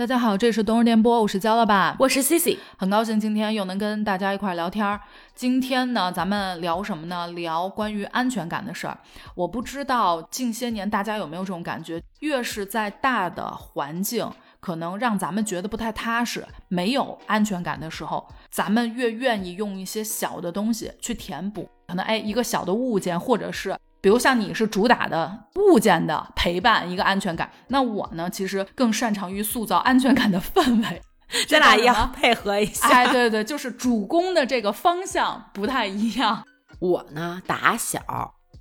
[0.00, 4.98] 大家好，这是冬日电波，我是焦老板，我是 Cici，很高兴今天又能跟大家一块聊天儿。
[5.34, 7.28] 今天呢，咱们聊什么呢？
[7.32, 8.96] 聊关于安全感的事儿。
[9.34, 14.26] 我不知道近些年大家有没有这种感觉，越是在大的环境
[14.58, 21.68] 可能让咱们觉得不太踏实、没有安全感的时候，咱们越愿意用一些小的东西去填补。
[21.88, 23.76] 可能哎，一个小的物件，或者是。
[24.00, 27.50] 比如像你是主打的物件的陪伴，一个安全感。
[27.68, 31.02] 那我呢，其实更擅长于塑造安全感的氛围。
[31.46, 32.88] 咱俩要配合一下。
[32.88, 36.44] 哎，对对，就是主攻的这个方向不太一样。
[36.80, 38.00] 我呢，打小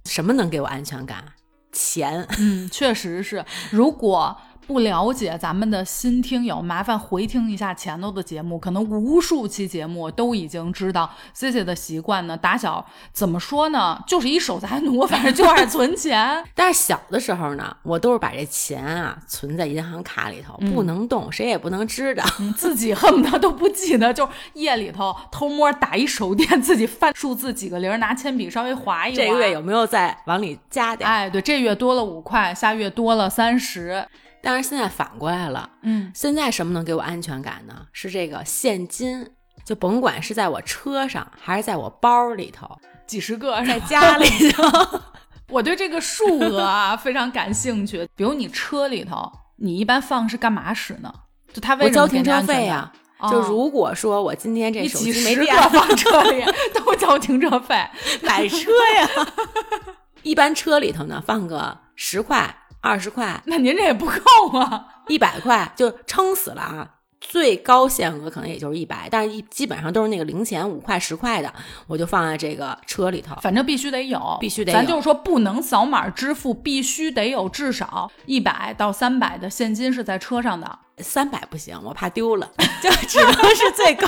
[0.05, 1.23] 什么能给我安全感？
[1.71, 2.27] 钱。
[2.37, 3.45] 嗯，确实是。
[3.71, 4.37] 如果
[4.69, 12.37] 不了解咱们的新听友，麻烦回听一下前头的节目，可能无数期节目都已经知道 C C 的习惯呢。
[12.37, 16.45] 打小怎么说呢，就是一守财奴，反正就爱存钱。
[16.53, 22.23] 但是小的时候呢，我都是把这钱啊存在银行卡里头，不能动，谁也不能知道，
[22.55, 29.15] 自己恨不得都不记得，就夜里头偷摸打一手电，自己翻数字几个零，拿铅笔稍微划一划。
[29.15, 31.09] 这个月有没有再往里加点？
[31.09, 34.07] 哎，对，这月多了五块，下月多了三十。
[34.41, 37.85] 但是现在反过来了，嗯，现在什么能给我安全感呢？
[37.91, 39.27] 是这个现金，
[39.65, 45.01] 就甭管是在我车上还是在我包里头，几十个在家里头，
[45.49, 48.07] 我对这个数额啊非常感兴趣。
[48.15, 51.13] 比如你车里头，你一般放是干嘛使呢？
[51.51, 52.91] 就他为交停车费呀。
[53.29, 56.41] 就如果说我今天这手机没电放车里，
[56.73, 57.75] 都交停车费，
[58.21, 59.27] 买车呀。
[60.23, 62.55] 一般车里头呢放个十块。
[62.81, 64.85] 二十块， 那您这也不够啊！
[65.07, 66.89] 一百块就撑死了啊！
[67.19, 71.53] 最高限额可能也就是一百，但是一基本上都是那个零钱，五块十块的，
[71.85, 73.35] 我就放在这个车里头。
[73.41, 74.71] 反正必须得有，必须得。
[74.71, 80.79] 咱就是说不能扫码支付，必须得有至少一百到三百的现金是在车上的。
[80.99, 82.49] 三百不行，我怕丢了，
[82.81, 84.07] 就只能是最高。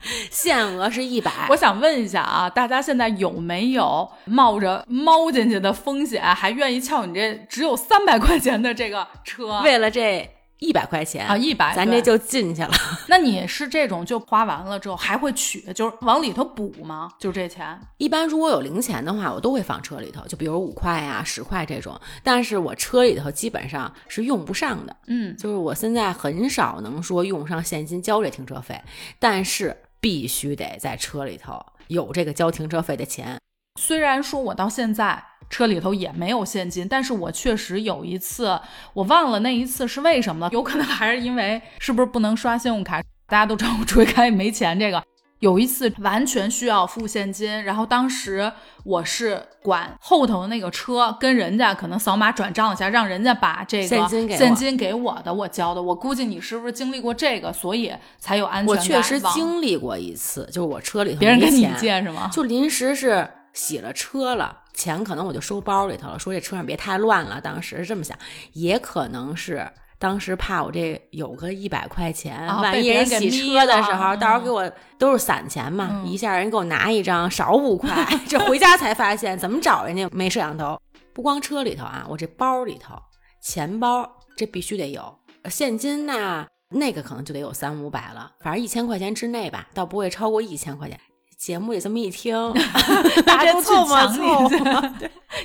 [0.30, 9.60] 限额是一百，我想问一下啊，大家现在有没有冒着猫进去的风险，还愿意撬你这只有三百块钱的这个车？
[9.62, 10.28] 为了这
[10.58, 12.70] 一百块钱啊，一百，咱这就进去了。
[13.08, 17.10] 那你是这种就花完了之后还会取，就是往里头补吗？
[17.18, 17.78] 就这钱？
[17.98, 21.98] 一般如果有零钱的话，我都会放车里头，就比如五块呀、十块这种。
[22.22, 28.80] 但是我车里头基本上是用不上的，嗯，就是我现在很少能说用上现金交这停车费，
[29.18, 29.76] 但是。
[30.00, 33.38] 必须得在车里头有这个交停车费的钱。
[33.80, 38.60] 虽然说我到现在车里头也没有现金，但是我确实有一次，
[38.92, 43.02] 我忘了那一次是为什么了，有可能还是因为是不是不能刷信用卡？
[43.26, 45.02] 大家都知道我 出去开没钱这个。
[45.40, 48.52] 有一次完全需要付现金，然后当时
[48.84, 55.82] 我是管后头的那个车，跟人家可能扫码转账一下，让人家把这个现金给现金给我的，我交的。
[55.82, 58.76] 我估计你是不是经历过这个，所以才有安全感？
[58.76, 62.28] 我确实经历过一次，就是我车里头别人跟你借是吗？
[62.30, 67.40] 就临时是洗了车了，钱可能我就收包里头了，说这车上别太乱了。
[67.40, 68.14] 当时是这么想，
[68.52, 69.66] 也可能是。
[70.00, 77.94] 当时怕我这有个一百块钱，万一人洗车的时候，到时候给我都是散钱嘛，一下人给我拿一张少五块，
[78.26, 80.80] 这回家才发现怎么找人家没摄像头。
[81.12, 82.94] 不光车里头啊，我这包里头，
[83.42, 85.18] 钱包这必须得有，
[85.50, 90.98] 现金呐，那个可能就得有三五百了，反正一千块钱之内吧，倒不会超过一千块钱。
[91.40, 92.36] 节目也这么一听，
[93.24, 94.06] 大家凑吗？
[94.08, 94.22] 凑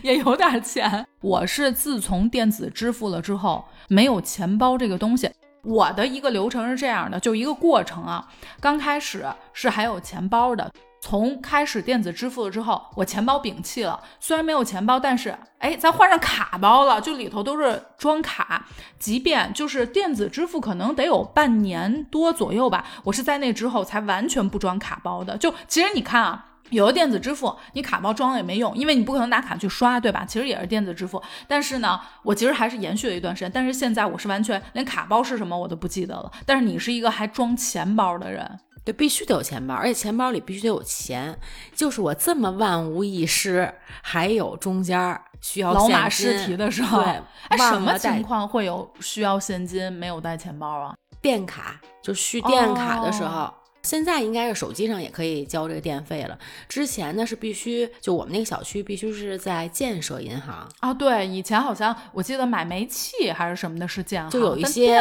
[0.03, 1.07] 也有点钱。
[1.21, 5.31] 我是自从电子支付了之后，没有钱包这个东西。
[5.63, 8.27] 我的一个流程是这样的，就一个过程啊。
[8.59, 10.69] 刚开始是还有钱包的。
[11.07, 14.01] 从开始电子支付了之后，我钱包摒弃了。
[14.19, 18.65] 虽然没有钱包，但是哎，咱换上卡包了，就里头都是装卡。
[18.97, 22.83] 即便就是电子支付，可能得有半年多左右吧。
[23.03, 25.37] 我是在那之后才完全不装卡包的。
[25.37, 30.25] 就其实你看啊，有的电子支付，你卡包装了也没用，因为你不可能拿卡去刷，对吧？
[30.27, 31.21] 其实也是电子支付。
[31.47, 33.51] 但是呢，我其实还是延续了一段时间。
[33.53, 36.31] 但是现在我是完全连卡包是什么我都不记得了。
[36.47, 38.59] 但是你是一个还装钱包的人。
[38.85, 41.37] 对，必须得有钱包，而且钱包里必须得有钱。
[41.73, 43.73] 就是我这么万无一失，
[44.03, 47.01] 还有中间需要老马试题的时候，
[47.49, 50.95] 哎，什么情况会有需要现金没有带钱包啊？
[51.19, 53.51] 电卡就续电卡的时候。
[53.85, 56.37] 现在应该是手机上也可以交这个电费了。
[56.67, 60.93] 之前呢是必须，就我们那个小区必须是在建设银行啊。
[60.93, 64.97] 对，以前好像我记得买煤气还是什么的是建行，就有一些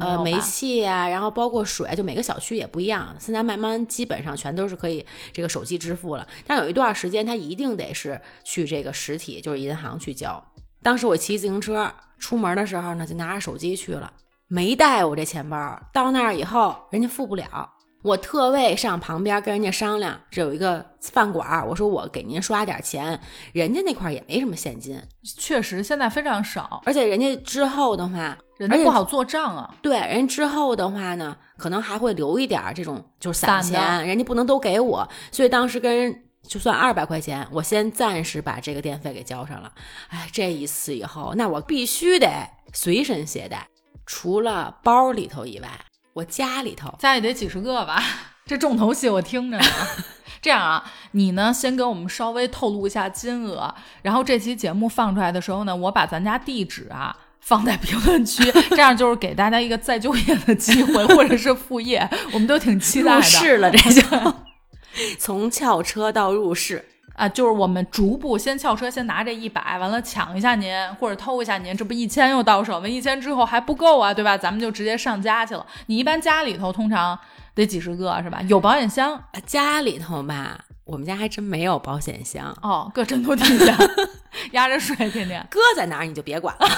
[0.00, 3.16] 呃煤气呀，然后包括水，就每个小区也不一样。
[3.18, 10.44] 现在慢慢基本上全都是可以这个手机支付了，但有一段时间它一定得是去这个实体，就是银行去交。
[10.82, 14.12] 当时我骑自行车出门的时候呢，就拿着手机去了。
[14.48, 15.80] 没带我这钱包。
[15.92, 17.68] 到那儿以后，人家付不了。
[18.06, 23.20] 我特为上旁边跟人家商量，这有一个饭馆，我说我给您刷点钱，
[23.52, 24.96] 人家那块也没什么现金，
[25.36, 29.74] 确实现在非常少，而且人家之后的话，人家不好做账啊。
[29.82, 39.72] 对，人之后的话呢，可能还会留一点这种就是散钱，人家不能都给我，所以当时跟人就算二百块钱，我先暂时把这个电费给交上了。
[40.10, 42.28] 哎，这一次以后，那我必须得
[42.72, 43.66] 随身携带，
[44.06, 45.68] 除了包里头以外。
[46.16, 48.02] 我家里头家里得几十个吧，
[48.46, 49.64] 这重头戏我听着呢。
[50.40, 63.16] 这样啊，你呢先给我们稍微透露一下金额，然后这期节目放出来的时候呢，我把咱家地址啊放在评论区，这样就是给大家一个再就业的机会，或者是副业，我们都挺期待的。
[63.16, 64.34] 入市了，这就
[65.20, 66.82] 从撬车到入市。
[67.16, 72.88] 啊，就是我们逐步先撬车，先拿这一百，完了抢一下您，或者偷一下您，这不一千又到手了？
[72.88, 74.36] 一千之后还不够啊，对吧？
[74.36, 75.66] 咱们就直接上家去了。
[75.86, 77.18] 你一般家里头通常
[77.54, 78.42] 得几十个是吧？
[78.48, 79.18] 有保险箱？
[79.46, 83.74] 家里头吧，我们家还真没有保险箱哦，搁枕头底下
[84.52, 86.68] 压着睡，天天搁在哪儿你就别管了。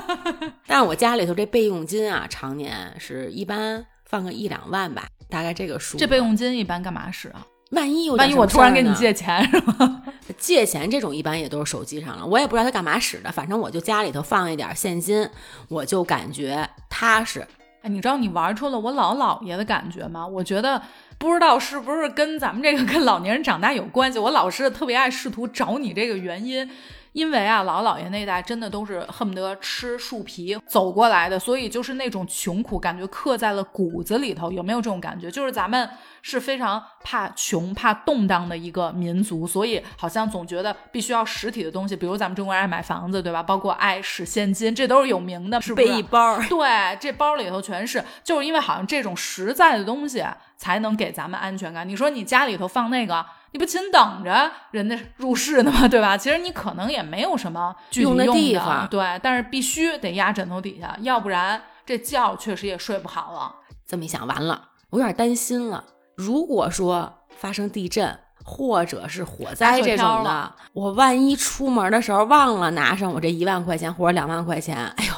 [0.66, 5.98] 但是我家里头这备用金啊，常年是一般放个一两万吧，大概这个数。
[5.98, 7.46] 这备用金一般干嘛使啊？
[7.72, 10.02] 万一有万一我突然给你借钱是吧？
[10.38, 15.28] 借钱这种一般也都是手机上了，我也不知道他干嘛使的，反正我就家里头放一点现金，
[15.68, 17.46] 我就感觉踏实。
[17.82, 20.26] 哎，你知道你玩出了我姥姥爷的感觉吗？
[20.26, 20.80] 我觉得
[21.18, 26.68] 不知道是不是跟咱们这个 跟老年人长大有关系，我老是特别爱试图找你这个原因。
[27.12, 34.50] 因为啊，老姥爷那代真的都是恨不得吃树皮走过来的，所以就是那种穷苦感觉刻在了骨子里头。
[34.50, 35.30] 有没有这种感觉？
[35.30, 35.88] 就是咱们
[36.22, 43.42] 是非常怕穷、怕动荡的一个民族，所以好像总觉得必须要实体的东西，比如咱们中国人爱买房子，对吧？
[43.42, 45.74] 包括爱使现金，这都是有名的，是？
[45.74, 50.24] 背一包，对，这包里头全是，就是因为好像这种实在的东西
[50.56, 51.86] 才能给咱们安全感。
[51.86, 53.26] 你说你家里头放那个？
[53.52, 55.86] 你不勤等着人家入室呢吗？
[55.86, 56.16] 对吧？
[56.16, 63.54] 其实你可能也没有什么用的地方，对，但是必须得压枕头底下，要不然这觉确实也睡不好了。
[63.86, 65.84] 这么一想，完了，我有点担心了。
[66.16, 75.12] 如果说发生地震或者是火灾这种的，我万一出门的时候忘了拿上我这一万块钱或者两万块钱，哎呦，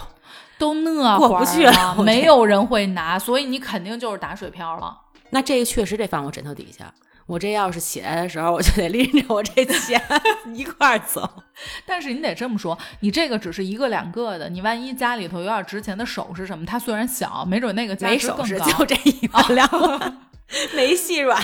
[0.59, 4.99] 都那过不去了，没有人会拿，所以你肯定就是打水漂了。
[5.31, 6.93] 那这个确实得放我枕头底下。
[7.27, 10.01] 我这要是起来的时候，我就得拎着我这钱
[10.55, 11.29] 一块儿走。
[11.87, 18.65] 但是你得这么说，你这个只是一个两个的，你万一家里头有点值钱的首饰什么，它虽然小，没准那个价值更高。
[18.67, 19.69] 就这一万两，
[20.77, 21.43] 没细软。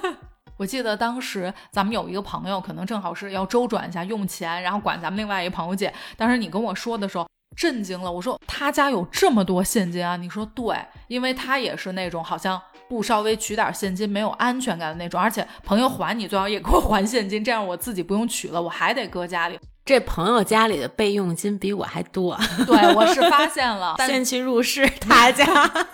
[0.58, 5.92] 我记得当时咱们有一个朋友，可能正好是要周转一下用钱，然后管咱们另外一个朋友借。
[6.16, 7.26] 当时你跟我说的时候，
[7.56, 8.12] 震惊了。
[8.12, 10.16] 我说他家有这么多现金啊？
[10.16, 10.76] 你说对，
[11.08, 12.60] 因为他也是那种好像。
[12.92, 19.58] 不稍微取点现金没有安全感的那种，而且朋友还你最好也给我还现金，这样我自己不用取了，我还得搁家里。
[19.82, 25.46] 这朋友家里的备用金比我还多， 对我是发现了， 先去入市他家。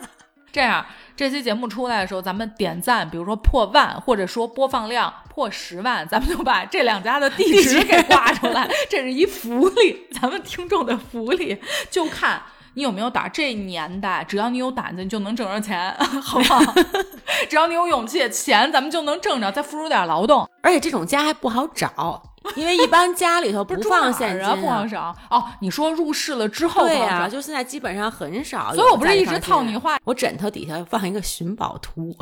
[0.50, 0.84] 这样
[1.16, 11.56] 这期节目出来的时候，咱们点赞，比如说破万，或者说播放量破十万，咱们就把这两家的地址给挂出来，这是一福利，咱们听众的福利，
[11.92, 12.42] 就看。
[12.74, 13.30] 你有没有胆？
[13.32, 16.74] 这年代，只要你有胆子，你就能挣着钱， 好不好？
[17.48, 19.50] 只要你有勇气，钱咱们就能挣着。
[19.50, 22.22] 再付出点劳动，而且这种家还不好找，
[22.54, 25.14] 因为一般家里头不放现金，不好找。
[25.30, 28.74] 哦，你说入市了之后，对呀，就现在基本上很少。
[28.74, 32.14] 所以我不是一直套你话，我枕头底下放一个寻宝图。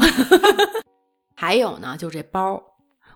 [1.34, 2.62] 还有呢，就这包，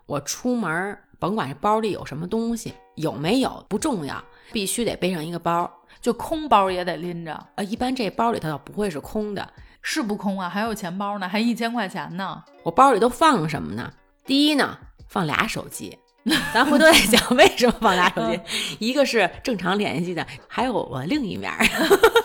[0.06, 5.70] 我出门甭管这包里有什么东西，有没有不重要，必须得背上一个包。
[6.00, 10.48] 就空包也得拎着，呃，一般这包里头不会是空的，是不空啊？
[10.48, 12.42] 还有钱包呢，还一千块钱呢。
[12.62, 13.92] 我包里都放什么呢？
[14.24, 15.98] 第一呢，放俩手机，
[16.54, 18.40] 咱回头再讲为什么放俩手机，
[18.78, 21.52] 一个是正常联系的，还有我另一面。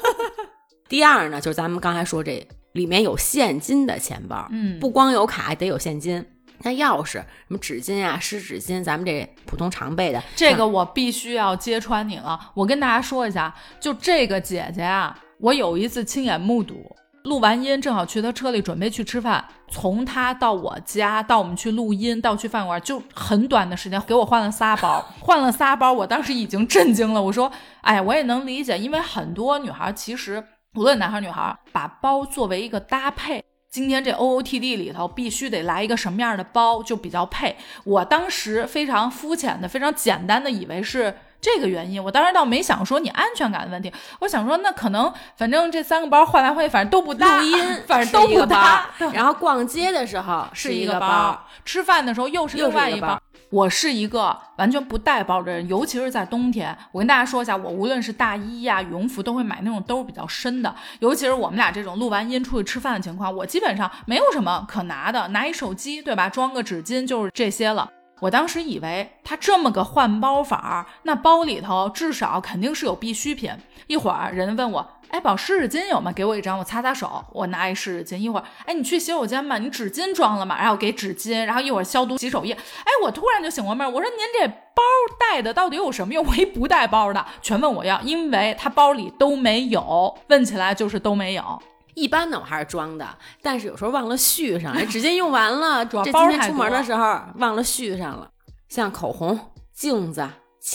[0.87, 6.25] 第二呢，就是咱们刚才说这里面有现金的钱包，嗯，不光有卡，得有现金。
[6.59, 12.39] 那钥匙、什么纸巾啊、湿纸巾，咱们这普通常备的，这个我必须要揭穿你了。
[12.53, 27.21] 我跟大家说一下，就这个姐姐啊，我有一次亲眼目睹，录完音正好去她车里准备去吃饭，从她到我家到我们去录音到去饭馆，就很短的时间，给我换了仨包，换了仨包，我当时已经震惊了。
[27.21, 30.43] 我说，哎，我也能理解，因为很多女孩其实
[30.75, 33.43] 无论男孩女孩，把包作为一个搭配。
[33.75, 37.58] 今天这 O O T D 里头必须得来一个什么样的包就比较配。
[37.84, 42.04] 我当时非常肤浅的、非常简单的以为是这个原因。
[42.04, 48.89] 我当时倒没想说你安全感的问题，我想说那可能反正这三个包换来换去，反正都不搭，录音反正都不搭。
[49.13, 53.20] 然后逛街的时候是一个包，吃饭的时候又是另外一包。
[53.51, 56.75] 我是一个完全不带包的人，尤其是在冬天。
[56.92, 60.75] 我跟大家说一下，我无论是大衣呀、羽绒服，都会买那种兜比较深的。
[61.00, 66.27] 尤其是我们俩这种录完音出去吃饭的情况，我基本上没有什么可拿的，拿一手机，对吧？
[66.27, 67.88] 装个纸巾，就是这些了。
[68.22, 73.51] 我当时以为他这么个换包法，那包里头至少肯定是有必需品。
[73.88, 74.91] 一会儿人问我。
[75.10, 76.12] 哎，宝湿纸巾有吗？
[76.12, 77.24] 给我一张，我擦擦手。
[77.31, 78.17] 我拿一湿纸巾。
[78.17, 80.57] 一会儿，哎，你去洗手间吧，你纸巾装了吗？
[80.60, 82.53] 然后给纸巾，然后一会儿消毒洗手液。
[82.53, 84.81] 哎，我突然就醒过味儿，我说您这包
[85.19, 86.25] 带的到底有什么用？
[86.25, 90.17] 我一不带包的，全问我要，因为他包里都没有。
[90.27, 91.62] 问起来就是都没有。
[91.95, 94.71] 一般呢，我还是装的，但是有时候忘了续上。
[94.75, 98.29] 哎，纸巾用完了， 主要今天出门的时候忘了续上了。
[98.69, 99.39] 像口红、
[99.73, 100.21] 镜子、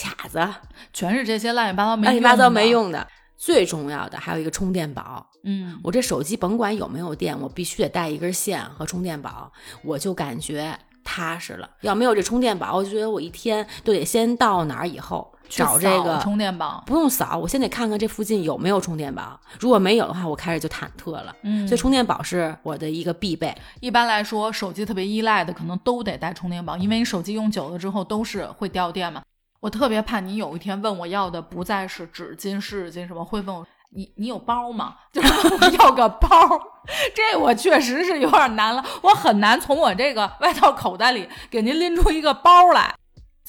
[0.03, 0.47] 卡子，
[0.91, 3.07] 全是这些乱七八糟没乱七八糟没用的。
[3.37, 9.51] 最重要的还有一个充电宝，嗯，我这手机甭管有没有电，我必须得带一根线和充电宝，
[9.83, 11.67] 我就感觉踏实了。
[11.81, 19.39] 要没有这充电宝，我就觉得我一天都得先到哪儿以后找这个充电宝，不用扫，我先得看看这附近有没有充电宝。
[19.59, 21.35] 如果没有的话，我开始就忐忑了。
[21.43, 23.55] 嗯，所以充电宝是我的一个必备。
[23.79, 29.21] 一般来说，手机特别依赖的可能都得带充电宝，因为你手机用久了之后都是会掉电嘛。
[29.59, 34.95] 我特别怕你有一天问我要的不再是纸巾、湿纸巾什么，会问我你你有包吗？
[35.13, 36.29] 就是我要个包，
[37.13, 42.95] 这我确实是有点难了，我很难从我这个外套口袋里给您拎出一个包来。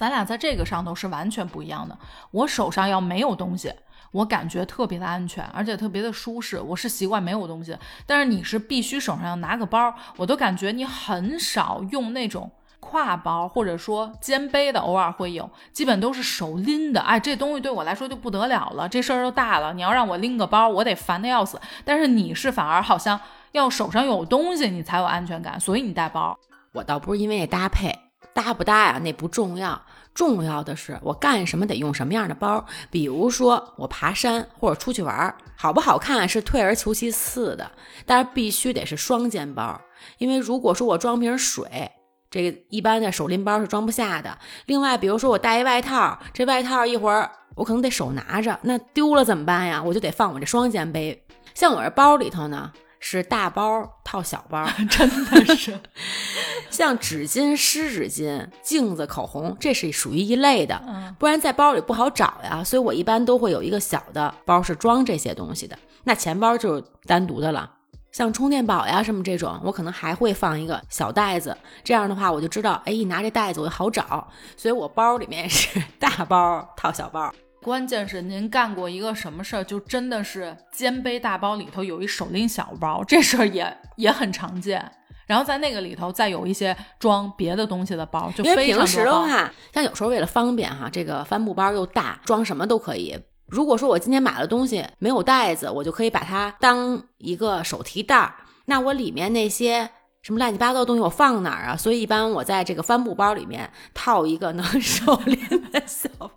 [0.02, 1.97] 咱俩在这个上头是完全不一样的。
[2.32, 3.73] 我手上要没有东西，
[4.11, 6.61] 我感觉特别的安全，而且特别的舒适。
[6.61, 12.50] 我是习惯没有东西，但是你是必须手上要拿个包，我都感觉你很少用那种。
[12.80, 17.00] 挎包或者说肩背的偶尔会有，基本都是手拎的。
[17.00, 19.73] 哎，这东西对我来说就不得了了，这事儿就大了。
[19.73, 21.61] 你要让我拎个包，我得烦的要死。
[21.85, 23.21] 但是你是反而好像
[23.52, 26.37] 要手上有东西，你才有安全感，所以你带包。
[26.73, 27.97] 我倒不是因为搭配
[28.35, 29.80] 搭不搭呀，那不重要，
[30.14, 32.64] 重要的是我干什么得用什么样的包。
[32.90, 37.71] 比如说我爬山或者出去玩，好不好看是退而求其次的，
[38.04, 39.81] 但是必须得是双肩包，
[40.19, 41.90] 因为如果说我装瓶水。
[42.31, 44.38] 这个一般的手拎包是装不下的。
[44.64, 49.83] 另外，比如说我带一外套，这外套一会儿我可能得手拿着，那丢了怎么办呀？
[49.83, 51.23] 我就得放我这双肩背。
[51.52, 52.73] 像我这包里头呢，
[53.04, 55.78] 是大包套小包， 真的是。
[56.71, 60.80] 像纸巾、湿纸巾、镜子、口红，这是属于一类的，
[61.18, 62.62] 不然在包里不好找呀。
[62.64, 65.76] 所以我一般都会有一个小的包是装这些东西的。
[66.04, 67.71] 那钱包就是单独的了。
[68.12, 74.28] 像充电宝呀什么这种，我可能还会放一个小袋子，这样的话我就知道，哎，一拿这袋子我就好找。
[74.56, 77.35] 所以我包里面是 大包套小包。
[77.62, 84.90] 关键是您干过一个什么事儿，就真的是肩背大包里头有一手拎小包，这事儿也也很常见。
[85.26, 93.16] 然后在那个里头再有一些装别的东西的包，就因为平时的话，像有时候为了方便哈，这个帆布包又大，装什么都可以。
[93.47, 98.35] 如果说我今天买了东西没有袋子，我就可以把它当一个手提袋儿。
[98.66, 99.88] 那我里面那些
[100.23, 101.76] 什么乱七八糟的东西我放哪儿啊？
[101.76, 105.38] 所以一般我在这个帆布包里面套一个能手拎
[105.71, 106.31] 的小包，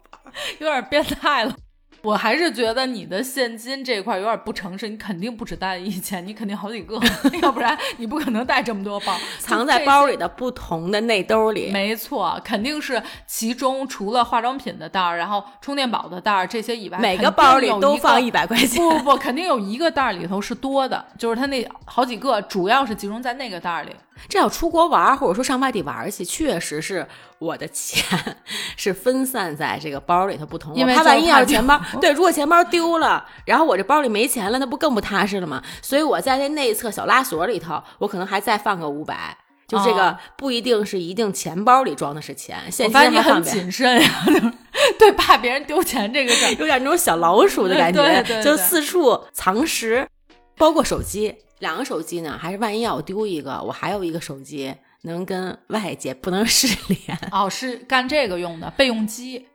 [0.59, 1.55] 有点变态了。
[2.01, 6.99] 我还是觉得你的现金这块有点不诚实，你肯定不止带一千，你肯定好几个，
[7.41, 11.71] 要不然你不可能带这么多包，藏在包里的不同的内兜里。
[11.71, 18.77] 没错，肯定是其中除了化妆品的袋儿，然后充电宝的袋儿这些以外，每个包里都放一百块钱。
[18.77, 23.89] 不不不，肯定有一个袋儿里头是多的，就是它那好几个，主要是集中在那个袋儿里。
[24.27, 27.07] 这要出国玩，或者说上外地玩去，确实是
[27.39, 28.03] 我的钱
[28.75, 30.73] 是分散在这个包里头不同。
[30.75, 35.61] 因为他万一要是钱包， 对，如果钱包丢了，然后我这包里没钱了，那不更不踏实了吗？
[35.81, 44.09] 所以我在那内侧小拉锁里头，我可能还再放个五百，就这个不一定是一定钱包里装的是钱，现金还很谨慎呀，
[44.97, 50.07] 对，怕别人丢钱这个事儿，有点那种小老鼠的感觉，就四处藏食，
[50.57, 51.35] 包括手机。
[51.59, 59.45] 两个手机呢，还是万一要我丢一个，我还有一个手机能跟外界不能失联 哦，是干这个用的备用机，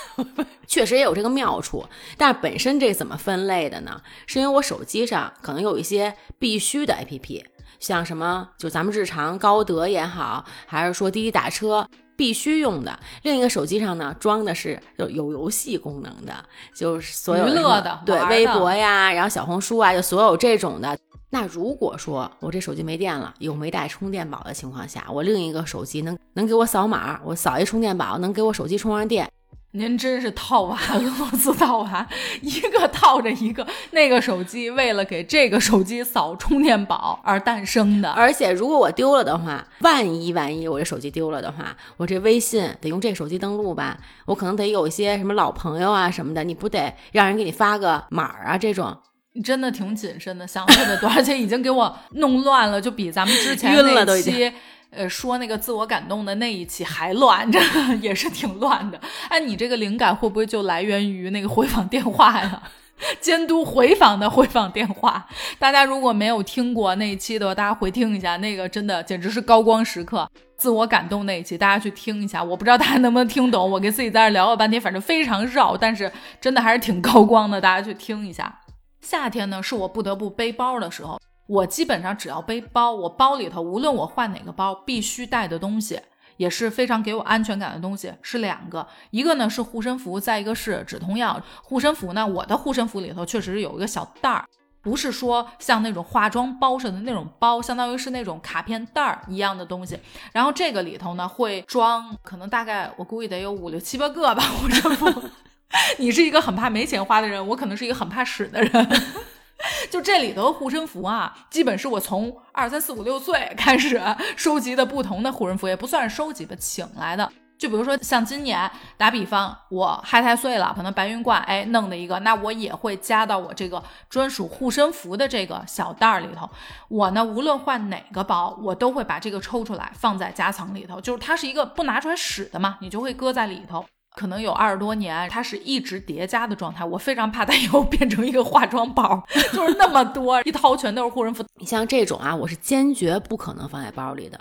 [0.66, 1.86] 确实也有这个妙处。
[2.16, 4.00] 但是本身这怎么分类的呢？
[4.26, 7.44] 是因为我手机上可能有一些必须的 APP，
[7.80, 12.98] 像什么就咱们日常高德也好，还是说滴滴打车必须用的。
[13.22, 20.98] 另一个手机上呢，装的是有有游戏功能的，就是所有娱乐的，对微博呀，然后小红书啊，就所有这种的。
[21.30, 29.30] 那如果说我这手机没电了，又没带充电宝的情况下，我另一个手机能能给我扫码，我扫一充电宝能给我手机充上电，
[29.72, 32.08] 您真是套娃，俄罗斯套娃，
[32.40, 33.66] 一个套着一个。
[33.90, 38.10] 那个手机为了给这个手机扫充电宝而诞生的。
[38.12, 43.98] 而且如果我丢了的话，万一万一我这手机丢了的话，我这微信得用这手机登录吧？
[44.24, 48.56] 我可能得有一些什么老朋友啊什么的，你不得让人给你发个码啊？
[48.56, 48.96] 这种
[49.38, 54.52] 你真的挺谨慎的，想特别多， 而且已经给我弄乱了，就比咱们之前那期。
[54.90, 57.60] 呃，说那个自我感动的那一期还乱着，
[58.00, 58.98] 也是挺乱的。
[59.28, 62.62] 哎，你这个灵感会不会就来源于那个回访电话呀？
[63.20, 65.28] 监督回访的回访电话，
[65.58, 72.42] 大家如果没有听过那一期的话，大家回听一下，那个真的简直是高光时刻，自我感动那一期，大家去听一下。
[72.42, 78.57] 我不知道大家能不能听懂，我跟自己在这聊了半天，反正非常绕，但是真的还是挺高光的，大家去听一下。
[79.00, 81.20] 夏天呢，是我不得不背包的时候。
[81.46, 85.98] 我基本上只要背包，我包里头无论我换哪个包，必须带的东西
[86.36, 91.40] 也是非常给我安全感的东西是两个，一个呢是护身符，再一个是止痛药。
[91.62, 94.44] 护身符呢，我的护身符里头确实是有一个小袋儿，
[94.82, 99.98] 不是说像那种化妆包似的那种包，相当于是那种卡片袋儿一样的东西。
[100.32, 105.30] 然后这个里头呢会装，可能大概我估计得有五六七八个吧护身符。
[105.98, 109.02] 你是一个很怕没钱花的人，我可能是一个很怕屎的人。
[109.90, 114.00] 就这里头护身符啊，基本是我从二三四五六岁开始
[114.36, 117.30] 收集的不同的护身符，也不算是收集吧，请来的。
[117.58, 126.48] 就比如说像今年打比方，我嗨太岁了，可能白云观哎弄的一个，那我也会加到我这个专属护身符的这个小袋儿里头。
[126.88, 133.84] 我呢，无论换哪个包，我都会把这个抽出来放在夹层里头，就是它是一个不拿出来使的嘛，你就会搁在里头。
[134.18, 136.84] 可能有二十多年，它是一直叠加的状态。
[136.84, 139.22] 我非常怕它以后变成一个化妆包，
[139.54, 141.44] 就是那么多一掏全都是护身符。
[141.54, 144.40] 你像这种啊，我是坚决不可能放在包里的，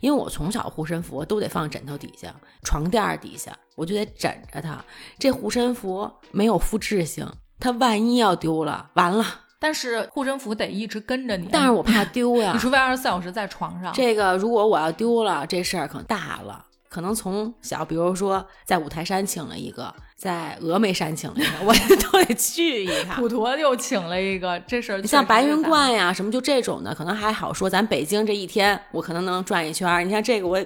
[0.00, 4.78] 因为我从小护身符都得放枕头底下、床垫底下，我就得枕着它。
[5.18, 7.26] 这护身符没有复制性，
[7.58, 9.24] 它万一要丢了，完了。
[9.58, 12.52] 但是护身符得一直跟着你，但是我怕丢呀。
[12.54, 13.92] 你除非二十四小时在床上。
[13.92, 16.64] 这个如果我要丢了，这事儿可大了。
[16.96, 23.16] 可能从小，比如说在五台山请了一个，在峨眉山请了一个， 我都得去一趟。
[23.16, 27.68] 普陀又请了一个，这事儿像白云观呀什么就这种的，可能还好说。
[27.68, 30.06] 咱北京这一天，我可能能转一圈。
[30.06, 30.58] 你像这个，我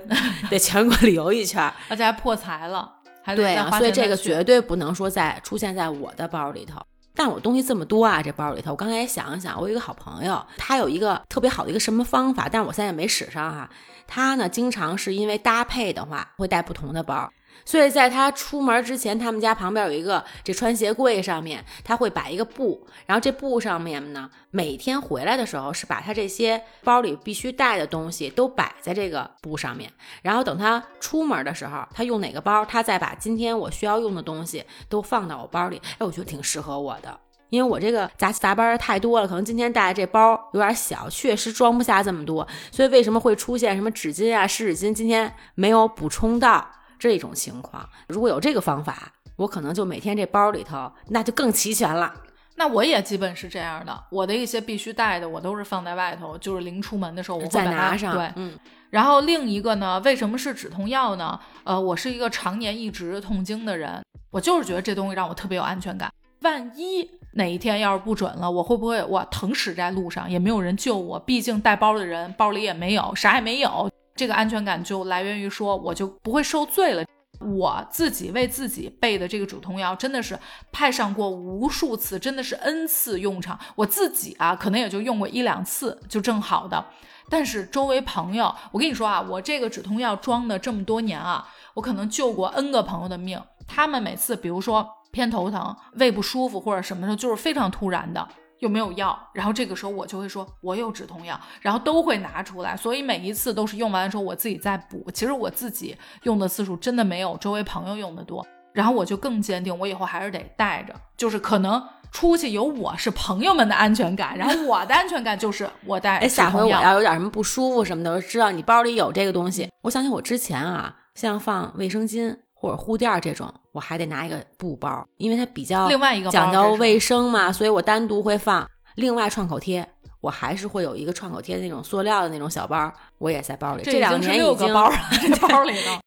[0.49, 2.89] 得全国 旅游一圈，而且还破财了，
[3.25, 6.81] 还对啊，所以这个绝对不能说在出现在我的包里头。
[7.13, 13.69] 但我东西这么多啊，这包里头，我刚才也想一想，我有一个好朋友，他有一个特别好的一个什么方法，但是我现在也没使上哈。
[14.11, 17.33] 他呢，经常是因为搭配的话，会带不同的包。
[17.65, 29.93] 所以在他出门之前，他们家旁边有一个这穿鞋柜，上面他会摆一个布，然后这布上面呢，每天回来的时候是把他这些包里必须带的东西都摆在这个布上面，
[30.23, 35.81] 然后等他出门的时候，他用哪个包，他再把今天我需要用的东西都放到我包里。
[35.99, 37.21] 哎，我觉得挺适合我的。
[37.51, 46.67] 因为我这个杂七杂八太多了，可能今天带的这包有点小，确实装不下这么多，所以为什么会出现什么纸巾啊、湿纸巾今天没有补充到
[46.99, 47.89] 这种情况？
[48.09, 52.15] 如果有这个方法，我可能就每天这包里头那就更齐全了。
[52.57, 58.15] 那我也基本是这样的，我的一些必须带的我都是放在外头，就是临出门的时候我再拿上。
[58.15, 58.59] 对，嗯。
[58.91, 61.41] 然后另一个呢，为什么是止痛药呢？
[61.65, 66.13] 呃，我是一个常年一直痛经的人，我就是觉得这东西让我特别有安全感。
[66.41, 71.19] 万一哪一天要是不准了，我会不会我疼死在路上，也没有人救我？
[71.21, 73.89] 毕竟带包的人包里也没有，啥也没有。
[74.17, 77.05] 这个安全感就来源于说，我就不会受罪了。
[77.41, 80.39] 我自己为自己备的这个止痛药，真的是
[80.73, 83.59] 派上过无数次，真的是 n 次用场。
[83.77, 86.85] 我自己啊，可能也就用过一两次，就正好的。
[87.31, 93.41] 但是周围朋友，我跟你说啊，我这个止痛药装的这么多年啊，我可能救过 n 个朋友的命。
[93.67, 94.87] 他们每次，比如说。
[95.13, 98.27] 偏头疼、胃不舒服或者什么的，就是非常突然的，
[98.61, 105.11] 又没有药，然后这个时候我就会说，我有止痛药，然后都会拿出来，所以每一次都是用完的时候我自己再补。
[105.13, 116.19] 其实我自己用的次数真的没有周围朋友用的多，然后我就更坚定，我以后还是得带着，就是可能出去有我是朋友们的安全感，然后我的安全感就是我带。
[116.19, 119.71] 哎，下回我要有点什么不舒服什么的，我知道你包里有这个东西。
[119.83, 122.37] 我想起我之前啊，像放卫生巾。
[122.61, 128.69] 或者护垫这种，我还得拿一个布包，因为它比较另外一个讲究卫生嘛，所以我单独会放。
[128.97, 129.89] 另外创口贴，
[130.21, 133.83] 我还是会有一个创口贴的那种塑料的那种小包，我也在包里。
[133.83, 134.97] 这两年已经包了
[135.49, 135.99] 包里头。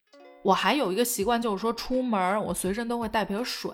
[0.43, 3.71] 我还有一个习惯，就是说出门我随身都会带瓶水。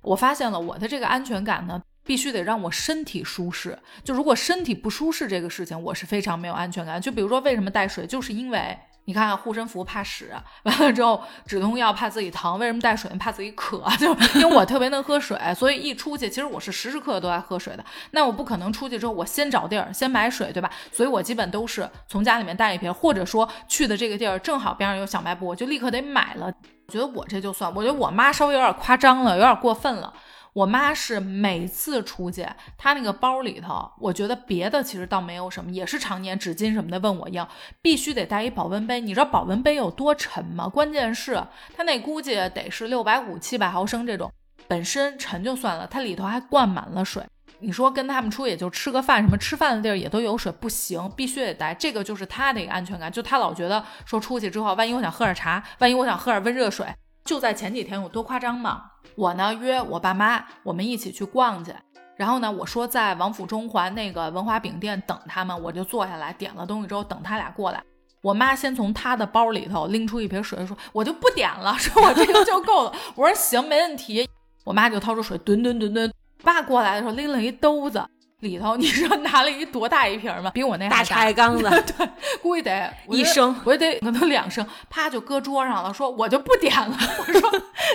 [0.00, 3.78] 我发现了我的这个安全感呢，必须得让我身体舒适。
[4.02, 6.98] 就如果身体不舒适这个事情，我是非常没有安全感。
[6.98, 8.74] 就比如说为什么带水，就是因为。
[9.04, 13.10] 你看护身符怕屎，完了之后止痛药怕自己疼，为什么带水？
[13.18, 17.84] 怕自己渴， 就因为我特别能喝水，所以一出去，其实我是时时刻刻都在喝水的。
[18.12, 20.70] 那我不可能出去之后我先找地儿先买水，对吧？
[20.92, 26.46] 所以我基本都是从家里面带一瓶，或者说去的这个地儿正好边上有小卖部，我就立刻得买了。
[26.86, 30.12] 我觉得我这就算，我觉得我妈稍微有点夸张了，有点过分了。
[30.52, 37.48] 我妈是每次出去，她那个包里头，我觉得别的其实倒没有什么，也是常年纸巾什么的，问我要，
[37.80, 39.00] 必须得带一保温杯。
[39.00, 40.68] 你知道保温杯有多沉吗？
[40.68, 41.42] 关键是
[41.74, 44.30] 它那估计得是六百五、七百毫升这种，
[44.68, 47.22] 本身沉就算了，它里头还灌满了水。
[47.60, 51.72] 你说跟他们出也就吃个饭，什么吃饭的地儿也都有水，不行，必须得带。
[51.72, 56.84] 这个就是他的一个安全感，就他老觉得说出去之后，万一我想喝点茶，万一我想喝点温热水，
[57.24, 58.82] 就在前几天有多夸张吗？
[59.14, 61.72] 我呢约我爸妈，我们一起去逛去。
[62.16, 67.82] 然后呢，我说在王府中环那个文华饼店等他们，我就坐下来点了东西之后等他俩过来。
[68.22, 72.92] 我妈先从她的包里头拎出一瓶水，说我就不点了， 说我这个就够了。
[73.16, 74.28] 我说行，没问题。
[74.64, 76.12] 我妈就掏出水，吨吨吨吨。
[76.44, 78.04] 爸过来的时候拎了一兜子，
[78.42, 80.50] 里头你知道拿了一多大一瓶吗？
[80.50, 81.62] 比我那大茶叶缸子，
[81.96, 82.08] 对，
[82.42, 86.90] 估计得一升，我也得可能两升，啪就搁桌上了，说我就不点了。
[87.20, 87.50] 我说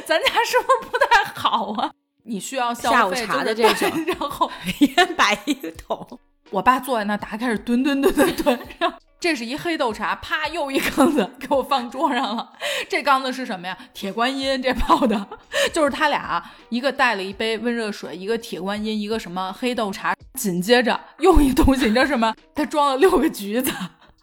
[0.05, 1.91] 咱家是不是不太好啊？
[2.23, 6.19] 你需要下午茶的这种， 然后一人摆一个桶。
[6.49, 8.97] 我爸坐在那打开始蹲蹲蹲蹲蹲，然后。
[9.19, 12.53] 这是一黑豆茶，啪，又一缸子给我放桌上了。
[12.88, 13.77] 这缸子是什么呀？
[13.93, 15.27] 铁观音，这泡的，
[15.73, 20.15] 就是他俩，一个带了一杯温热水，一个铁观音，一个什么黑豆茶。
[20.36, 22.36] 紧接着又一东西，你知道什么？
[22.53, 23.71] 他装了六个橘子。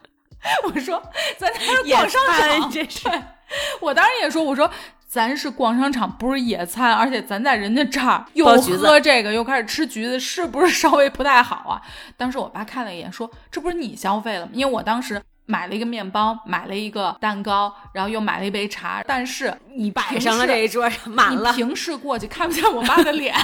[0.63, 1.03] 我说，
[1.39, 2.23] 咱家是逛商
[2.61, 3.09] 场，这是。
[3.81, 4.71] 我当时也说，我说。
[5.15, 11.81] 咱是逛商场，不是野餐，而且咱在人家这儿又喝这个，又开始吃橘子，是不是稍微不太好啊？
[12.17, 19.05] 当时我爸看了一眼，说：“这不是你消费了吗？”因为我当时买了一个面包，买了一个蛋糕，然后又买了一杯茶。
[19.07, 23.37] 但是你摆上了这一桌满了，平视过去看不见我爸的脸，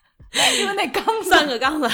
[0.58, 1.90] 因为那缸子三个缸子，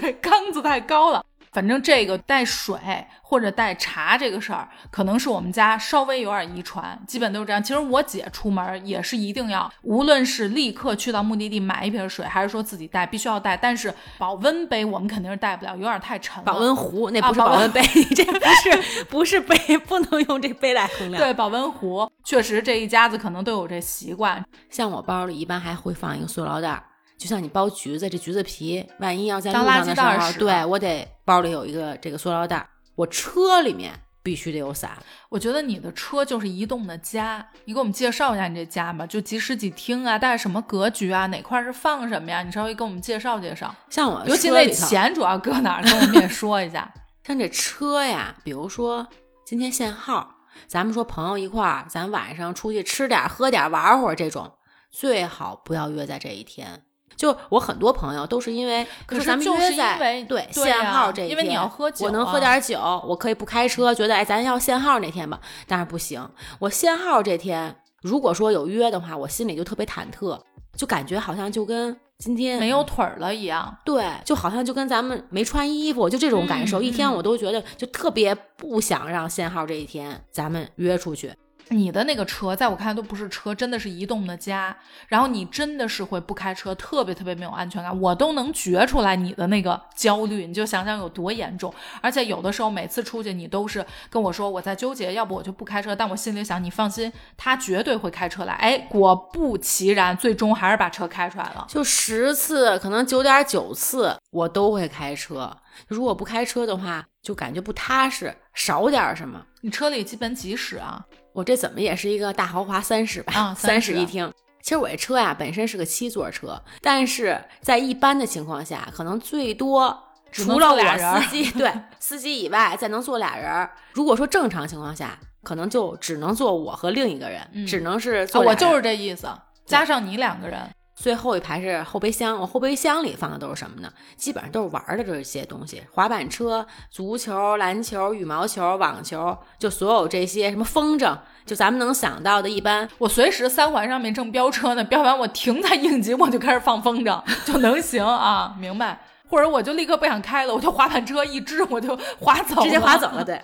[0.00, 1.22] 对，缸子太高了。
[1.52, 2.78] 反正这个带水
[3.22, 7.62] 或者带茶这个事儿，可能是我们家稍微有点遗传，基本都是这样。
[7.62, 13.56] 其实我姐出门也是一定要，无论是立刻去到目的地买一瓶水，还是说自己带，必须要带。
[13.56, 16.44] 但是保温杯我们肯定是带不了，有点太沉了。
[16.44, 17.82] 保温壶那不是保温杯，
[18.14, 21.22] 这不是不是杯，不能用这杯来衡量。
[21.22, 24.44] 对，保温壶确实这一家子可能都有这习惯。
[24.70, 26.82] 像我包里一般还会放一个塑料袋。
[27.18, 32.66] 就像你剥橘子，这橘子皮万一要在路上的时候，对我得包里有一个这个塑料袋。
[32.94, 34.96] 我车里面必须得有伞。
[35.28, 42.42] 我觉得你的车就是移动的家，你给我们介绍一下你这家吧，就几室几厅啊，带什么格局啊，哪块是放什么呀？
[42.42, 43.74] 你稍微给我们介绍介绍。
[43.90, 46.92] 像我，尤其那钱主要搁哪儿，跟我们也说一下。
[47.24, 49.06] 像这车呀，比如说
[49.44, 54.50] 今天限号，咱们说朋友一块儿，咱晚上出去吃点、喝点、玩会儿这种，
[54.90, 56.84] 最好不要约在这一天。
[57.18, 65.40] 就我很多朋友都是因为，可是咱们约在对限号这一天，因为你要喝酒，我能喝点酒，我可以不开车，觉得哎，咱要限号那天吧。
[65.66, 70.40] 但是不行，我限号这天，如果说有约的话，我心里就特别忐忑，
[70.76, 73.76] 就感觉好像就跟今天没有腿了一样。
[73.84, 81.34] 对，就好像就跟咱们没穿衣服，就这种感受，一天我都觉得就特别不想让限号这一天咱们约出去。
[81.70, 84.76] 你的那个车，在我看来都不是车，真的是移动的家。
[85.08, 90.46] 然后你真的是会不开车，特别特别没有安全感，我都能觉出来你的那个焦虑。
[90.46, 91.72] 你就想想有多严重。
[92.00, 95.94] 而且有的时候每次出去，你都是跟我说我在纠结，要不我就不开车。
[95.94, 98.54] 但我心里想，你放心，他绝对会开车来。
[98.54, 101.66] 哎，果不其然，最终还是把车开出来了。
[101.68, 105.56] 就十次，可能九点九次，我都会开车。
[105.86, 109.44] 如果不开车的话，就感觉不踏实，少点什么。
[109.60, 111.04] 你车里基本几室啊？
[111.38, 114.28] 我这怎么也是一个大豪华三室吧， 三室一厅。
[114.60, 119.96] 其实我这车呀，本身是个七座车，但是在一般的情况下，可能最多
[120.32, 123.68] 除了我司机，对司机以外，再能坐俩人。
[123.92, 128.42] 如果说正常情况下，可能就只能坐我和另一个人，只能是坐。
[128.42, 129.28] 我就是这意思，
[129.64, 130.58] 加上你两个人。
[131.00, 133.88] 最后一排是后备箱，我后备箱里放的都是什么呢？
[134.16, 142.50] 基本上都是玩的这些东西，滑板车、足球、篮球、羽毛球、网球，就所有这些什么风筝，就咱们能想到的。
[142.50, 149.00] 一般我随时三环上面正飙车呢，飙完我停在应急，我就开始放风筝，就能行啊，明白？
[149.30, 153.24] 或者我就立刻不想开了，我就滑板车一支我就滑走，直接滑走了。
[153.24, 153.40] 对。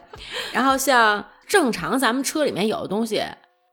[0.53, 3.23] 然后像正常咱们车里面有的东西，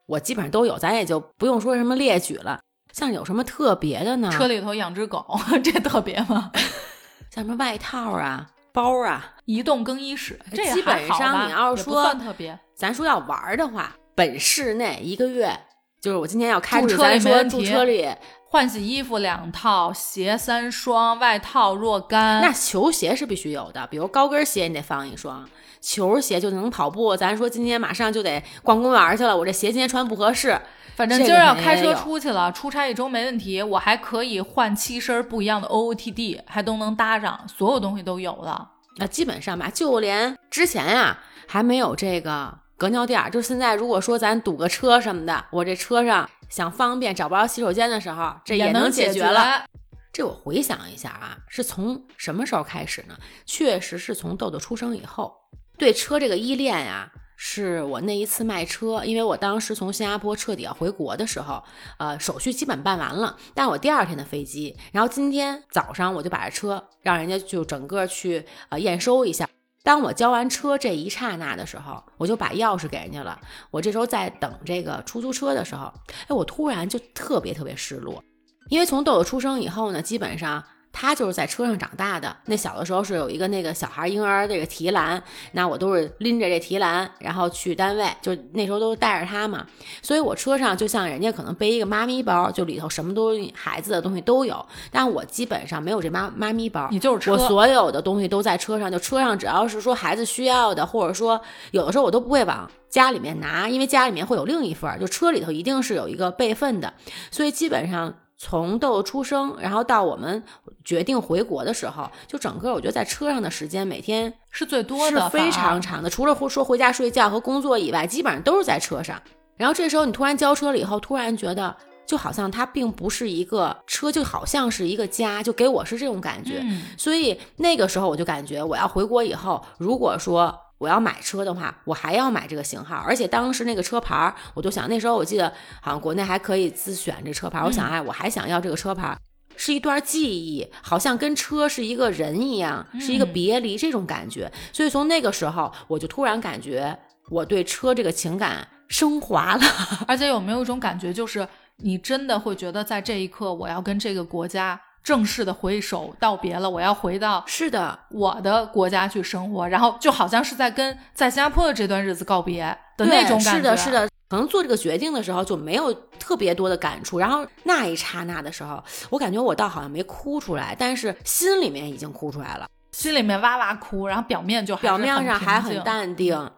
[0.06, 2.60] 我基本上都有，咱也就不用说什么列举了。
[2.94, 4.30] 像有什么特别的呢？
[4.32, 5.26] 车里头养只狗，
[5.64, 6.52] 这特别吗？
[7.34, 15.58] 像什么外套啊、包啊，移动更衣室，这基本上你要是说算特别，咱说要玩的话，本市内一个月
[16.02, 18.10] 就是我今天要开车咱说住车里
[18.50, 22.42] 换洗衣服两套，鞋三双，外套若干。
[22.42, 25.50] 那球鞋是必须有的，比如高跟鞋你得放一双，
[25.82, 27.18] 球鞋就能跑步。
[27.18, 30.58] 咱说今天马上就得逛公园去了，我这鞋今天穿不合适。
[30.96, 33.64] 反正今儿要开车出去了，出差一周没问题。
[33.64, 38.70] 我还可以换七身不一样的 OOTD，还都能搭上，所有东西都有了。
[38.98, 41.18] 那基本上吧，就连之前呀
[41.48, 49.64] 还没有这个隔尿垫，就现在如果说咱堵个车什么的，我这车上想方便找不着洗手间的时候，这也能解决了。
[50.12, 53.16] 这我回想一下啊，是从什么时候开始呢？
[53.46, 55.34] 确实是从豆豆出生以后，
[55.82, 57.12] 对车这个依恋呀。
[57.44, 61.64] 是我那一次卖车，因为我当时从新加坡彻底要回国的时候，
[61.98, 69.50] 呃，手续基本办完了，但我第二天的飞机，然后今天早上我就把这车让人家就整个去呃验收一下。
[69.84, 73.42] 当我交完车这一刹那的时候，我就把钥匙给人家了。
[73.72, 75.92] 我这时候在等这个出租车的时候，
[76.28, 78.24] 哎，我突然就特别特别失落，
[78.70, 80.64] 因为从豆豆出生以后呢，基本上。
[80.94, 82.36] 他就是在车上长大的。
[82.46, 85.22] 那小的时候是有一个那个小孩婴儿这个提篮，
[85.54, 89.66] 那我都是拎着这提篮，然后去单位，就那时候都带着他嘛。
[90.02, 94.66] 所以我车上就像人家可能背一个妈咪包，就里头什么都孩子的东西都有。
[94.92, 98.92] 但我基本上没有这妈妈咪包，你就是我所有的东西都在车上。
[98.92, 101.40] 就车上只要是说孩子需要的，或者说
[101.72, 106.94] 有的时候我都不会往家里面拿，因为家里面会有另一份，就车里头一定是有一个备份的。
[107.32, 108.14] 所以基本上。
[108.44, 110.44] 从豆出生，然后到我们
[110.84, 116.10] 决定回国的时候，就整个我觉得在车上的时间每天是最多的，是非常长的。
[116.10, 119.22] 除了说回家睡觉和工作以外，基本上都是在车上。
[119.58, 126.66] 然后这时候你突然交车了以后，突然觉得就好像它并不是一个车，就好像是一个家，就给我是这种感觉。
[126.98, 130.58] 所以那个时候我就感觉我要回国以后，如果说。
[130.82, 135.48] 我要买车的话，我还要买这个型号，而且当时那个车牌，我就想那时候我记得
[135.80, 139.16] 好像国内还可以自选这车牌，我想哎，我还想要这个车牌，
[139.56, 144.52] 是一段记忆，好像跟车是一个人一样，是一个别离这种感觉。
[144.74, 146.98] 所以从那个时候，我就突然感觉
[147.30, 149.62] 我对车这个情感升华了。
[150.08, 154.82] 而且有没有一种感觉，就是你真的会觉得在这一刻，我要跟这个国家。
[155.04, 162.66] 正式的挥手道别了，我要回到是的我的国家去生活，然后就好像是在跟在新加坡的这段日子告别
[162.98, 163.52] 的那种感觉。
[163.56, 176.50] 是的，是的，可能做这个决定的时候就没有特别多的感触，然后那一刹那的时候，我感觉我倒好像没哭出来，但是心里面已经哭出来了，心里面哇哇哭，然后表面就表面上还很淡定。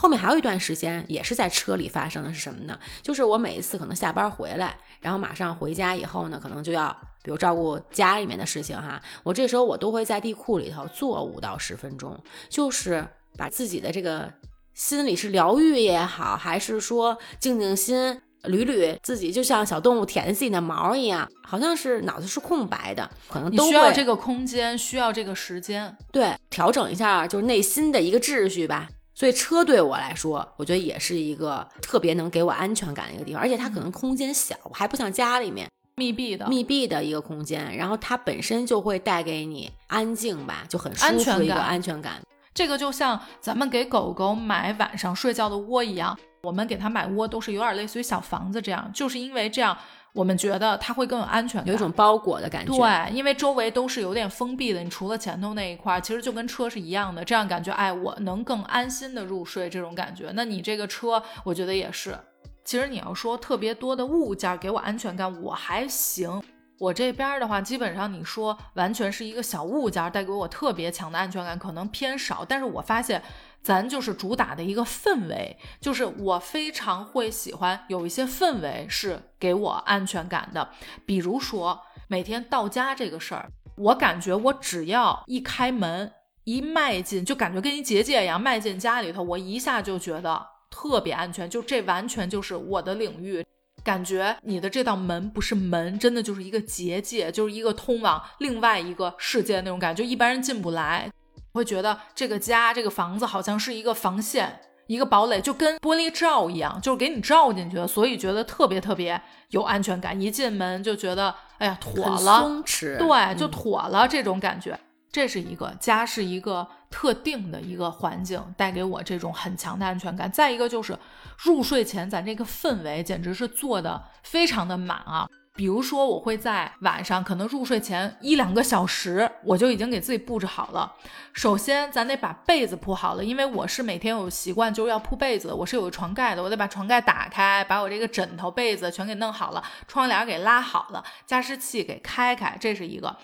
[0.00, 2.78] 后面还有一段时间也是在车里发生的是什么呢？
[3.02, 6.88] 就是我每一次可能下班回来，然后马上回家以后呢，可能就要
[7.22, 14.32] 比如照顾家里面的事情哈，我这时候我都会在地库里头坐五到十分钟，就是把自己的这个
[14.72, 28.88] 心里是疗愈也好，还是说静静心捋捋自己，就像小动物舔自己的毛一样，好像是脑子是空白的，可能都需要这个空间，需要这个时间，对，调整一下就是内心的一个秩序吧。
[29.20, 42.14] 所以车对我来说，我觉得也是一个特别能给我安全感的一个地方，而且它可能空间小，还不像家里面密闭的密闭的一个空间，然后它本身就会带给你安静吧，就很舒服的一个安全感。
[42.54, 49.76] 这个就像咱们给狗狗买晚上睡觉的窝一样，我们给它买窝都是有点类似于小房子这样，就是因为这样。
[50.12, 52.76] 我们觉得它会更有安全感，有一种包裹的感觉。
[52.76, 60.30] 对，因为周围都是有点封闭的，你除了前头那一块，其实就跟车是一样的，这样感觉，哎，我能更安心的入睡，这种感觉。
[60.34, 62.18] 那你这个车，我觉得也是。
[62.64, 66.42] 其实你要说特别多的物件给我安全感，我还行。
[66.80, 72.44] 我这边儿的话，基本上你说完全是一个小物件带给我特别强的安全感，可能偏少。
[72.44, 73.22] 但是我发现。
[73.62, 80.70] 咱就是主打的一个氛围，就是我非常会喜欢有一些氛围是给我安全感的。
[81.04, 86.10] 比如说每天到家这个事儿，我感觉我只要一开门
[86.44, 91.50] 一迈进，就感觉跟一结界一样，迈进家里头，我一下就觉得特别安全。
[91.50, 93.46] 就这完全就是我的领域，
[93.82, 101.10] 感觉你的这道门不是门，真的就是一个结界，就是一个通往另外一个世界的那种感觉，就一般人进不来。
[101.52, 110.20] 会觉得这个家、这个房子好像是一个防线、一个堡垒，就跟玻璃罩一样，就是给你罩进去的，所以觉得特别特别有安全感。
[110.20, 114.78] 一进门就觉得，哎呀，妥了，松弛，对，就妥了，这种感觉。
[115.10, 120.30] 这是一个家，是一个特定的一个环境，带给我这种很强的安全感。
[120.30, 120.98] 再一个就是
[121.38, 125.28] 入睡前，咱这个氛围简直是做的非常的满啊。
[125.52, 130.90] 比如说，我会在晚上可能入睡前一两个小时，我就已经给自己布置好了。
[131.34, 143.14] 首先，咱得把被子铺好了，因为我是每天有习惯就是要铺被子，我是有个床盖的，我得把床盖打开，把我这个枕头、被子全给弄好了，窗帘给拉好了，加湿器给开开，这是一个。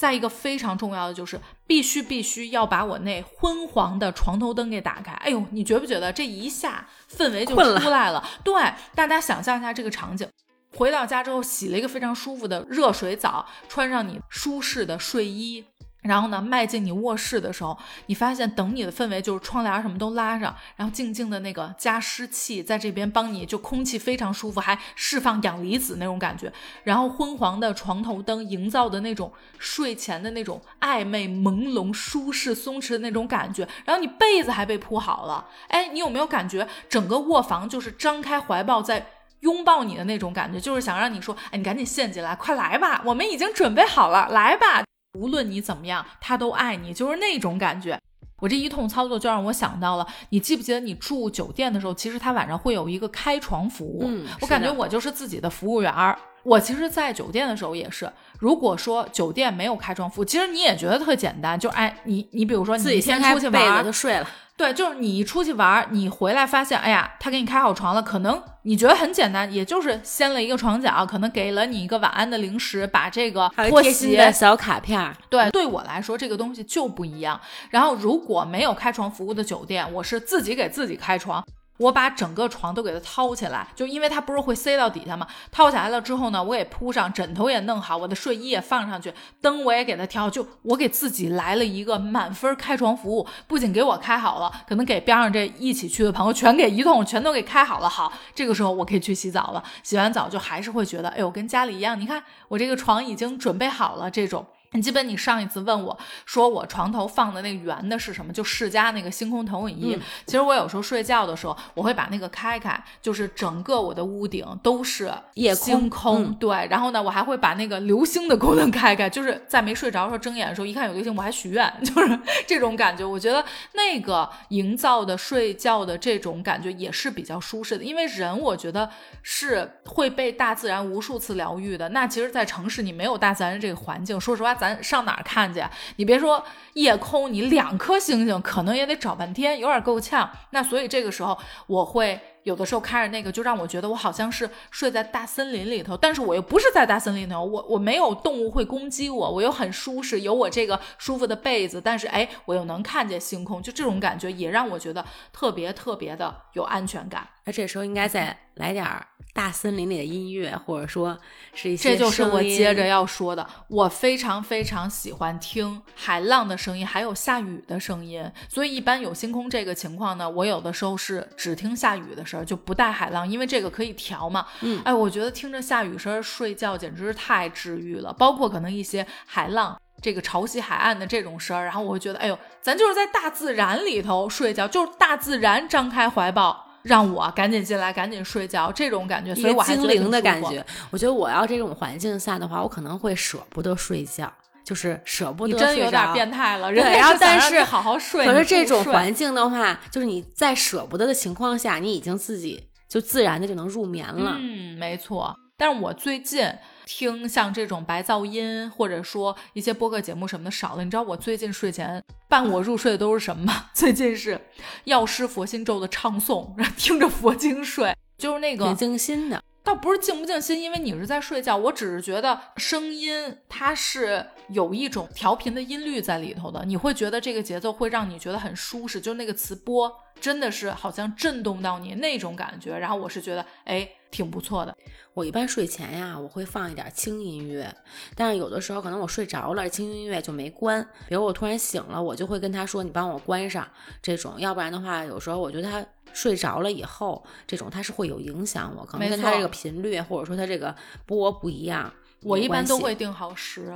[0.00, 5.12] 再一个非常重要的就是，必须必须要把我那昏黄的床头灯给打开。
[5.16, 8.26] 哎呦，你觉不觉得这一下氛围就出来了？
[8.42, 8.54] 对，
[8.94, 10.26] 大家想象一下这个场景。
[10.74, 15.62] 回到家之后，洗了一个非常舒服的热水澡，穿上你舒适的睡衣，
[16.02, 26.52] 然后呢，迈进你卧室的时候，你发现等你的氛围就是窗帘什么都拉上，然后静静的那个加湿器在这边帮你，就空气非常舒服，还释放氧离子那种感觉，
[26.84, 39.06] 然后昏黄的床头灯营造的那种睡前的那种暧昧、朦胧、舒适、松弛的那种感觉，然后你被子还被铺好了，哎，你有没有感觉整个卧房就是张开怀抱在？
[39.40, 44.89] 拥抱你的那种感觉，就是想让你说，哎，你赶紧陷进来，快来吧，我们已经准备好了，来吧。
[45.18, 47.98] 无论你怎么样，他都爱你，就是那种感觉。
[48.38, 54.02] 我这一通操作就让我想到了，你记不记得你住酒店的时候，其实他晚上会有一个开床服务。
[54.06, 56.18] 嗯，我感觉我就是自己的服务员儿。
[56.42, 64.26] 我其实，在酒店的时候也是，如果说酒店没有开窗服务，其实你也觉得特简单，就哎，你你比如说自己先出去玩就睡了。
[64.60, 75.16] 对，就是你一出去玩，你回来发现，哎呀，他给你开好床了，可能你觉得很简单，也就是掀了一个床角，可能给了你一个晚安的零食，把这个拖鞋的小卡片。
[75.30, 77.40] 对，对我来说这个东西就不一样。
[77.70, 81.42] 然后如果没有开床服务的酒店，我是自己给自己开床。
[81.80, 85.26] 我把整个床都给它掏起来，就因为它不是会塞到底下嘛。
[85.50, 97.88] 掏起来了之后呢，我也铺上枕头也弄好，我的睡衣也放上去，灯我也给它调，就我给自己来了一个满分开床服务，不仅给我开好了，可能给边上这一起去的朋友全给一通，全都给开好了。
[97.88, 99.64] 好，这个时候我可以去洗澡了。
[99.82, 101.98] 洗完澡就还是会觉得，哎呦，跟家里一样。
[101.98, 104.44] 你看我这个床已经准备好了，这种。
[104.72, 108.32] 你记得你上一次问我说我床头放的那个圆的是什么？
[108.32, 109.98] 就世嘉那个星空投影仪。
[110.26, 115.52] 其实我有时候睡觉的时候，我会把那个开开，就是整个我的屋顶都是夜
[115.88, 116.32] 空。
[116.34, 123.04] 对，然后呢，我还会把那个流星的功能开开，就是在没睡着的时候睁眼的时候，一看有流星，我还许愿， 就是这种感觉。
[123.04, 128.88] 我觉得那个营造的睡觉的这种感觉也是比较舒适的，因为人我觉得
[129.24, 131.88] 是会被大自然无数次疗愈的。
[131.88, 134.56] 那其实，在城市你没有大自然的这个环境，说实话。
[134.60, 135.64] 咱上哪儿看去？
[135.96, 136.44] 你别说
[136.74, 140.30] 夜空，你两颗星星可能也得找半天，有点够呛。
[140.50, 157.26] 那所以这个时候，我会有的时候开着那个，就让我觉得我好像是睡在大森林里头，但是我又不是在大森林里头，我我没有动物会攻击我，我又很舒适，有我这个舒服的被子，但是哎，我又能看见星空，就这种感觉也让我觉得特别特别的有安全感。
[157.50, 159.04] 那这时候应该再来点儿。
[159.32, 161.16] 大森林里的音乐，或者说
[161.54, 163.44] 是一些，这就是我接着要说的。
[163.68, 168.28] 我非常非常喜欢听海浪的声音，还有下雨的声音。
[168.48, 174.46] 所以一般有星空这个情况呢，我有的时候是只听下雨的声，就不带海浪，因为这个可以调嘛。
[174.60, 178.12] 嗯，哎，我觉得听着下雨声睡觉简直是太治愈了。
[178.12, 186.66] 包括可能一些海浪，这个潮汐海岸的这种声儿，然后我会觉得，哎呦，咱就是在大自然里头睡觉，就是大自然张开怀抱。
[186.82, 190.64] 让我赶紧进来，赶紧睡觉，这种感觉，所以我精灵的感觉。
[190.90, 194.32] 我觉得我要这种环境下的话，我可能会舍不得睡觉，
[194.64, 195.54] 就是舍不得。
[195.54, 196.82] 你真有点变态了，对。
[196.82, 198.24] 然后但是好好睡。
[198.26, 204.36] 可是这种环境的话，就是你在舍不得的情况下，你已经自己就自然的就能入眠了。
[204.38, 205.36] 嗯，没错。
[205.56, 206.46] 但是我最近。
[206.92, 210.82] 听像这种白噪音，或者说一些播客节目什么的少了。
[210.82, 213.66] 你知道我最近睡前伴我入睡的都是什么吗？
[213.72, 214.40] 最近是
[214.84, 219.40] 药师佛心咒的唱诵，听着佛经睡，就是那个挺静心的。
[219.62, 232.76] 倒不是静不静心，因为你是在睡觉，我只是觉得声音它是有一种调频的音律在里头的，你会觉得这个节奏会让你觉得很舒适，就那个磁波真的是好像震动到你那种感觉。
[232.76, 233.88] 然后我是觉得，哎。
[234.10, 234.76] 挺不错的。
[235.14, 237.72] 我一般睡前呀，我会放一点轻音乐，
[238.14, 240.82] 但是有的时候可能我睡着了，轻音乐就没关。
[241.08, 243.66] 比如我突然醒了，我就会跟他说：“你帮我关上。”
[244.00, 250.74] 这种，要不然的话，有时候我觉得他睡着了以后，这种他是会有影响我，可能跟他这个频率或者说他这个
[251.06, 251.92] 波不一样。
[252.22, 253.74] 我一般都会定好时。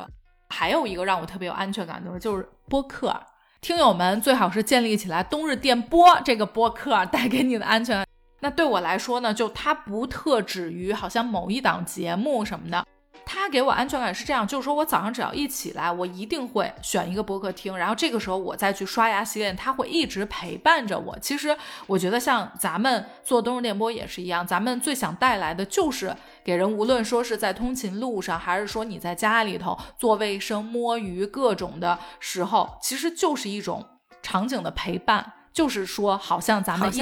[0.51, 3.13] 还有一个让我特别有安全感的就是播客，
[3.61, 8.04] 听友们最好是建立起来冬日电波这个播客带给你的安全。
[8.45, 12.87] 那对我来说呢，就它不特指于好像某一档节目什么的，
[13.25, 21.19] 它给我安全感是这样，就是说我早上只要一起来，我一定会选一个播客听，然后这个时候我再去刷牙洗脸，它会一直陪伴着我。
[21.21, 26.15] 其实我觉得像咱们做冬日电波也是一样，咱们最想带来的就是
[26.45, 33.83] 给人，无论说是在通勤路上，还是说你在家里头做卫生、摸鱼各种的时候，其实就是一种
[34.23, 35.33] 场景的陪伴。
[35.55, 37.01] 就是说，好像咱们一起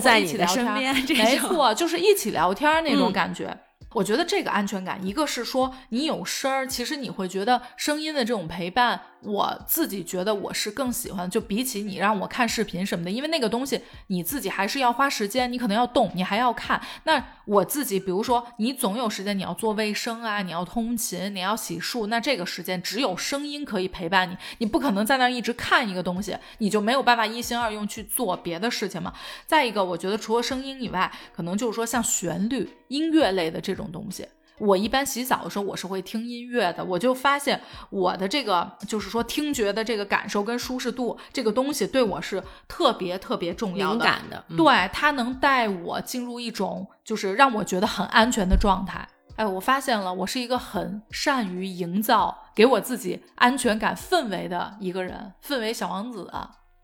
[0.00, 3.56] 在一起聊天，没错，就是一起聊天那种感觉。
[3.92, 9.00] 我觉得这个安全感，一个是说你有声儿，其实你会觉得声音的这种陪伴。
[9.22, 16.80] 我自己觉得我是更喜欢，就比起你让我看视频什么的，因为那个东西你自己还是要花时间，你可能要动，你还要看。
[17.04, 29.12] 那我自己，比如说你总有时间，你要做卫生啊，你要通勤，你要洗漱，那这个时间只有声音可以陪伴你，你不可能在那一直看一个东西，你就没有办法一心二用去做别的事情嘛。
[29.46, 34.26] 再一个，我觉得除了声音以外，可能就是说像旋律、音乐类的这种东西。
[34.60, 36.84] 我一般洗澡的时候，我是会听音乐的。
[36.84, 43.94] 我就发现我的这个，就是说听觉的这个感受跟舒适度，这个东西对我是特别特别重要的。
[43.94, 49.08] 敏感的，对，它能带我进入一种就是让我觉得很安全的状态。
[49.36, 56.30] 哎，我发现了，我是一个很善于营造给我自己安全感氛围的一个人，氛围小王子。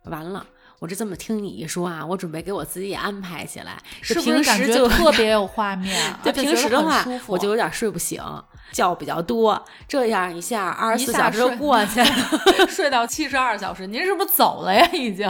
[0.05, 0.47] 完了。
[0.87, 3.77] 我这这么听你一说啊，我准备给我自己也安排起来。
[4.01, 6.15] 是不是感觉特 别有画面？
[6.23, 8.23] 对，平时的话我就有点睡不醒，
[8.71, 9.61] 觉比较多。
[9.89, 12.07] 这样一下二十四小时就过去了，
[12.71, 13.89] 睡到七十二小时。
[13.89, 14.89] 您是不是走了呀？
[14.93, 15.29] 已经？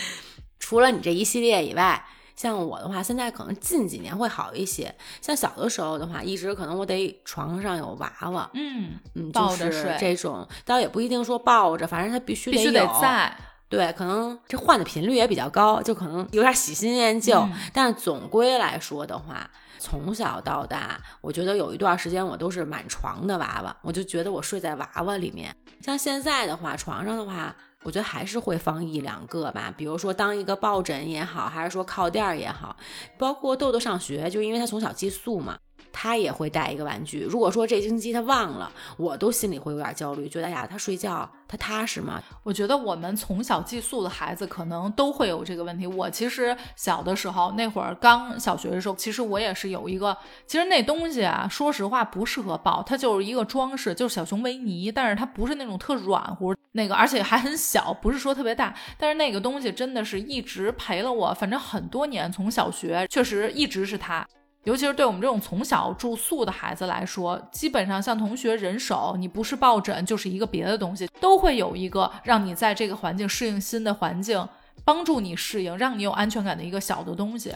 [0.58, 2.02] 除了你这一系列以外，
[2.34, 4.94] 像我的话，现在可能近几年会好一些。
[5.20, 13.36] 像小的时候的话，一直可能我得床上有娃娃，嗯嗯，就是这种，倒也不一定说抱着，反正他必须必须得在。
[13.74, 17.44] 对，可能这换的频率也比较高，就可能有点喜新厌旧。
[17.72, 19.50] 但总归来说的话，
[19.80, 25.54] 从小到大，我觉得有一段时间我都是满床的娃娃，我就觉得我睡在娃娃里面。
[25.80, 32.76] 像现在的话，床上的话，我觉得还是会放一两个吧，比如说当一个抱枕也好，还是说靠垫也好。
[33.18, 35.58] 包括豆豆上学，就因为他从小寄宿嘛。
[35.94, 37.20] 他也会带一个玩具。
[37.20, 42.20] 如果说这星期他忘了，我都心里会有点焦虑，觉得呀，他睡觉他踏实吗？
[42.42, 45.86] 我觉得我们从小寄宿的孩子可能都会有这个问题。
[45.86, 50.16] 我其实小的时候那会儿刚小学的时候，其实我也是有一个，
[50.46, 58.74] 其实那东西啊，说实话不适合抱，它就是一个装饰，就是小熊维尼，但是它不是那种特软乎那个，而且还很小，不是说特别大。
[58.98, 64.26] 但是那个东西真的是一直陪了我，反正很多年，从小学确实一直是它。
[64.64, 74.48] 尤其是对我们这种从小住宿的孩子来说，基本上像同学人手，你不是抱枕就是一个别的东西，都会有一个让你在这个环境适应新的环境，
[74.84, 77.54] 帮助你适应，让你有安全感的一个小的东西。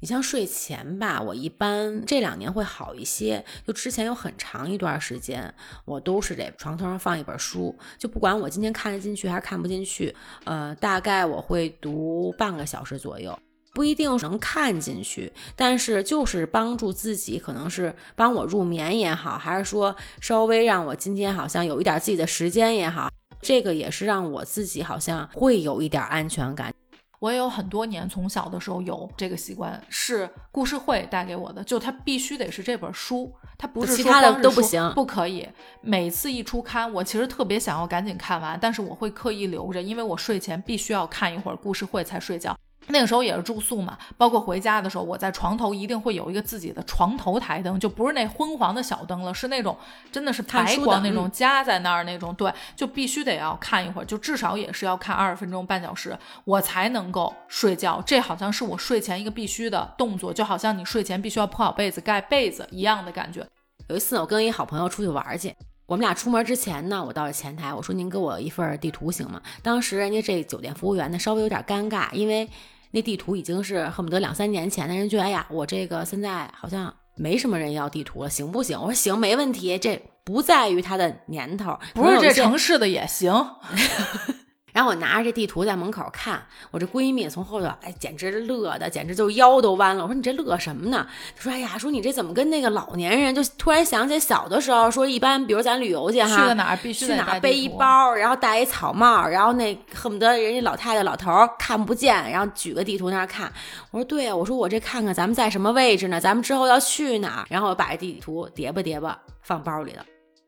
[0.00, 13.38] 你像睡前吧，我一般这两年会好一些，就之前有很长一段时间，我都是得床头上放一本书，就不管我今天看得进去还是看不进去，呃，大概我会读半个小时左右。
[13.74, 23.10] 不一定能看进去，但是就是帮助自己，可能是帮我入眠也好，还是说稍微让我今天好像有一点自己的时间也好，
[23.42, 26.72] 这个也是让我自己好像会有一点安全感。
[27.18, 35.48] 我也有很多年从小的时候有这个习惯，是故事会带给我的，就它必须得是这本书，它不是其他的都不行，不可以。
[35.80, 42.54] 每次一出刊，我其实特别想要赶紧看完，但是我会刻意留着，因为我睡前必须要看一会儿故事会才睡觉。
[42.88, 49.76] 那个时候也是住宿嘛，包括回家的时候，我在床头一定会有一个自己的床头台灯，就不是那昏黄的小灯了，是那种
[50.12, 58.02] 真的是白光那种夹在那儿那种，对，就必须得要看一会儿，就至少也是要看二十分钟半小时，我才能够睡觉。
[58.04, 63.46] 这好像是我睡前一个必须的动作，就好像你睡前必须要铺好被子盖被子一样的感觉。
[63.88, 65.54] 有一次我跟一好朋友出去玩去，
[65.86, 69.40] 我们俩出门之前呢，我到了前台，我说您给我一份地图行吗？
[69.62, 72.48] 当时人家这酒店服务员呢稍微有点尴尬，因为。
[72.94, 78.78] 那地图已经是恨不得两三年前的人觉得，哎呀，我这个现在好像没什么人要地图了，行不行？
[78.80, 83.34] 我说行，没问题，这不在于它的年头，不是这城市的也行。
[84.74, 90.02] 然后我拿着这地图在门口看，我这闺蜜从后头，哎，简直乐的，简直就腰都弯了。
[90.02, 91.06] 我说你这乐什么呢？
[91.36, 93.32] 她说，哎呀，说你这怎么跟那个老年人？
[93.32, 103.52] 就突然想起小的时候，说一般，比如咱旅游去哈，去哪儿必须去哪儿背一包，然后戴一草帽，然后那恨不得人家老太太老头看不见，然后举个地图那儿看。
[103.92, 106.20] 我说对呀，我说我这看看咱们在什么位置呢？
[106.20, 107.46] 咱们之后要去哪儿？
[107.48, 110.04] 然后我把这地图叠吧叠吧放包里了。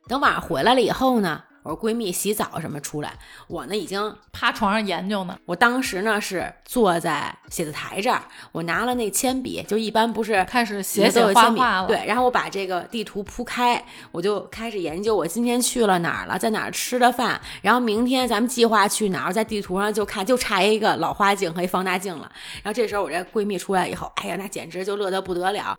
[0.09, 1.41] 等晚上回来了以后呢？
[1.67, 3.13] 我说闺蜜洗澡什么出来，
[3.49, 5.37] 我呢已经趴床上研究呢。
[5.45, 11.89] 我当时呢是坐在写字台这儿，我拿了那铅笔，就一般不是开始写写画画了。
[11.89, 22.31] 对，然后我把这个地图铺开，我就开始研究我今天去了哪儿了，在哪儿吃的饭，然后明天咱们计划去哪儿，在地图上就看，就差一个老花镜和一放大镜了。
[22.63, 25.77] 然后这时候我这闺蜜出来以后，哎呀，那简直就乐得不得了。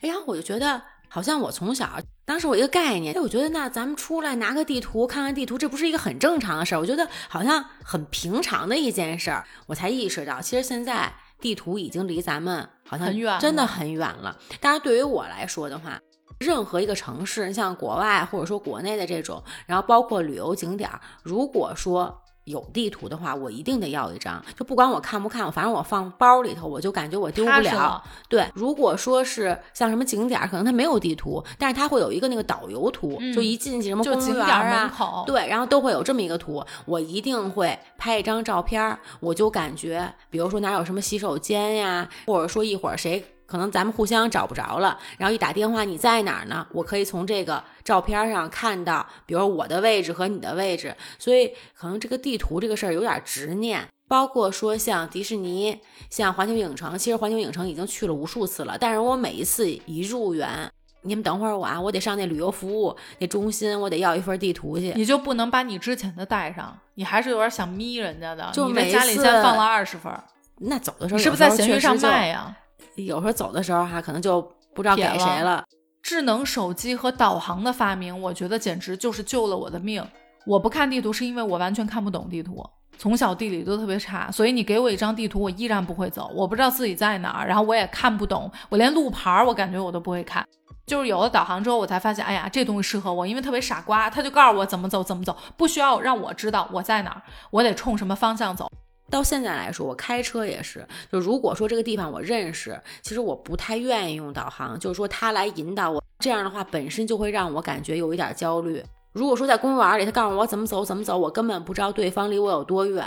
[0.00, 0.82] 哎，然后我就觉得。
[1.08, 6.78] 好像我从小，当时我一个概念，哎，我觉得那咱们出来拿个地图看看地图，这不是一个很正常的事儿？
[6.78, 9.44] 我觉得好像很平常的一件事儿。
[9.66, 14.36] 我才意识到，其实现在地图已经离咱们好像很远，真的很远了。
[14.60, 15.98] 但是，对于我来说的话，
[16.38, 20.90] 任何一个城市，像国外或者说国内的这种，然后包括旅游景点，
[21.22, 22.22] 如果说。
[22.46, 28.02] 有地图的话，我一定得要一张，就不管我看不看，反正我放包里头，我就感觉我丢不了。
[28.28, 34.88] 对，如果说是像什么景点，可能它没有地图，但是它会有一个那个导游图，就一进去什么公园啊，
[35.26, 43.24] 对，然后都会有这么一个图，我一定会拍一张照片，我就感觉，比如说哪有什么洗手间呀，或者说一会儿谁。
[43.46, 46.66] 可能咱们互相找不着了，然后一打电话，你在哪儿呢？
[46.72, 53.86] 我可以从这个照片上看到，比如我的位置和你的位置，所以可能这个地图这个事儿有点执念。
[54.08, 55.80] 包括说像迪士尼、
[56.10, 60.70] 像环球影城，其实环球影城已经去了无数次了，但是我每一次一入园，
[61.02, 64.92] 你们等会儿我啊，我得上那旅游服务那中心，我得要一份地图去。
[64.94, 66.78] 你就不能把你之前的带上？
[66.94, 68.48] 你还是有点想眯人家的？
[68.52, 70.12] 就在家里先放了二十份，
[70.58, 72.56] 那走的时候是不是在闲鱼上卖呀？
[72.96, 74.40] 有时候走的时候哈，可能就
[74.74, 75.64] 不知道给谁了。
[76.02, 80.04] 智能手机和导航的发明，我觉得简直就是救了我的命。
[80.46, 82.64] 我不看地图是因为我完全看不懂地图，
[82.96, 86.30] 从小地理都特别差，所以你给我一张地图，我依然不会走。
[86.32, 90.46] 我不知道自己在哪儿，然后我也看不懂，我连路牌我感觉我都不会看。
[90.86, 98.70] 就是有了导航之后，我才发现，哎呀，这东西适合我，因为特别傻瓜，他就告诉我怎么走怎么走，不需要让我知道我在哪儿，我得冲什么方向走。
[99.10, 108.82] 到现在来说，我开车也是，就如果说这个地方我认识，其实我不太愿意用导航，就是说他来引导我，这样的话本身就会让我感觉有一点焦虑。
[109.12, 113.06] 如果说在公园里，他告诉我怎么走怎么走，我根本不知道对方离我有多远，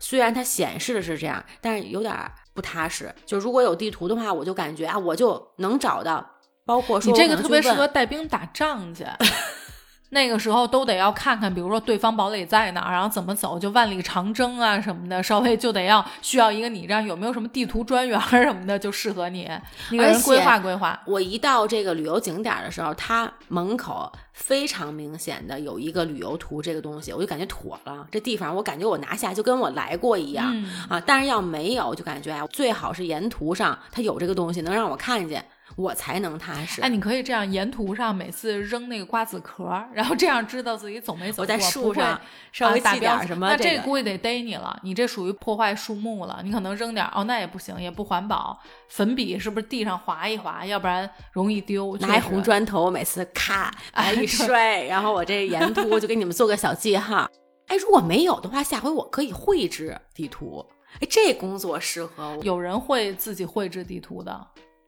[0.00, 2.12] 虽然它显示的是这样，但是有点
[2.52, 3.14] 不踏实。
[3.24, 6.28] 就如果有地图的话，我就感觉啊，我就能找到，
[6.64, 9.04] 包括说你这个特别适合带兵打仗去。
[10.10, 19.50] 那个时候都得要看看，比如说对方堡垒在哪儿，然后怎么走，就万里长征啊什么的，稍微就得要需要一个你这样有没有什么地图专员什么的，就适合你，
[19.90, 21.00] 你给人规划规划。
[21.04, 28.06] 我一到这个旅游景点的时候，它门口非常明显的有一个旅游图这个东西，我就感觉妥了。
[28.12, 30.54] 这地方我感觉我拿下就跟我来过一样
[30.88, 35.44] 啊，但是要没有，就感觉啊，最好是沿途上它有这个东西能让我看见。
[35.76, 36.80] 我才能踏实。
[36.80, 41.42] 哎，你可以这样，沿途上每次扔那个瓜子壳，然后这样知道自己走没走。
[41.42, 42.20] 我在树上
[42.52, 44.78] 稍微记点什么，那这估计得逮你了。
[44.82, 48.58] 你这属于破坏树木了，你可能扔点哦，那也不行，也不环保。
[48.88, 51.96] 粉笔是不是地上划一划，要不然容易丢。
[51.98, 57.28] 拿一红砖头，我每次咔 啊一摔，然后我这沿途 就给你们做个小记号。
[57.66, 60.64] 哎，如果没有的话，下回我可以绘制地图。
[61.00, 62.44] 哎，这工作适合我。
[62.44, 64.46] 有人会自己绘制地图的。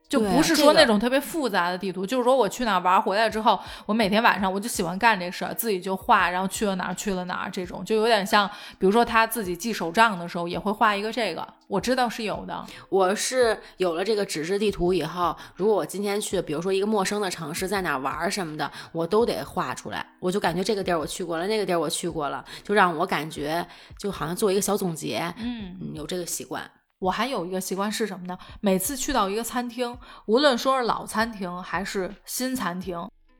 [0.09, 8.49] 就不是说那种特别复杂的地图，就是说我去哪儿玩回来之后，我每天晚上我就喜欢干这事儿，自己就画，然后去了哪儿去了哪儿这种，就有点像，
[8.79, 12.65] 比如说他自己记手账的时候也会画一个这个，我知道是有的。
[12.89, 23.67] 我是有了这个纸质地图以后，如果我今天去，比如说一个陌生的城市，在哪玩什么的，我都得画出来，我就感觉这个地儿我去过了，那个地儿我去过了，就让我感觉
[23.99, 26.71] 就好像做一个小总结，嗯，有这个习惯。
[26.99, 28.39] 我还有一个习惯是什么呢？
[28.61, 32.99] 每次去到一个餐厅，无论说是老餐厅还是新餐厅，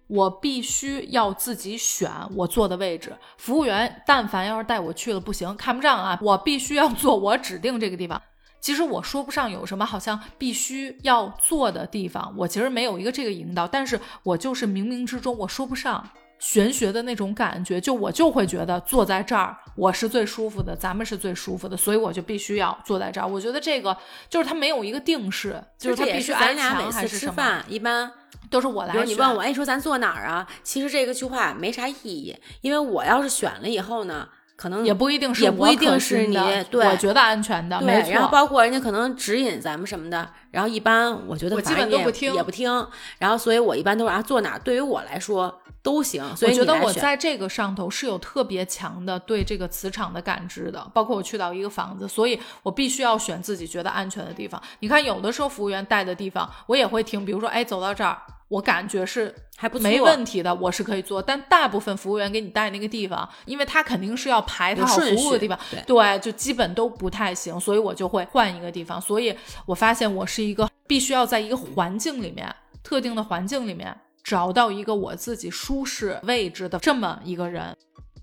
[0.09, 3.17] 我必须要自己选我坐的位置。
[3.39, 8.21] 服务员但凡要是带我去了，不行，看不上啊，我必须要坐我指定这个地方。
[8.61, 16.07] 其实我说不上有什么好像必须要坐的地方，我其实没有一个这个引导，但是我就是冥冥之中我说不上。
[16.39, 23.27] 玄学的那种感觉，就我就会觉得坐在这儿我是最舒服的，咱们是最舒服的，所以我就必须要坐在这儿。
[23.27, 23.97] 我觉得这个
[24.29, 28.11] 就是他没有一个定式，就是他必须咱俩每次吃饭一般
[28.51, 28.93] 都是我来。
[28.93, 30.47] 比如你问我，哎，说咱坐哪儿啊？
[30.63, 34.29] 其实这个句话没啥意义，因为我要是选了以后呢。
[34.59, 36.35] 可能也不一定是，也不一定是你，
[36.71, 38.11] 对，我觉得安全的，没错。
[38.11, 42.89] 然后包括人家可能指引咱们什么的，然后一般我觉得我基本都不听，也不听。
[43.19, 46.37] 然后所以我一般都是啊坐哪，对于我来说都行。
[46.37, 50.91] 所以我觉得我在这个上头是有特别强的对这个磁场的感知的。
[50.93, 54.61] 包括我去到一个房子，所以我必须要选自己觉得安全的地方。
[54.81, 58.21] 你看有的时候服务员带的地方，我也会听，比如说哎走到这儿。
[58.49, 61.21] 我感觉是还不错，没问题的，我是可以做。
[61.21, 69.01] 但大部分服务员给你带那个地方，因为他肯定是要排他好服务的地方，对，就基本都不太行，所以我就会换一个地方。
[69.01, 73.93] 所以我发现我是一个必须要在一个环境里面，特定的环境里面
[74.27, 77.77] 找到一个我自己舒适位置的这么一个人。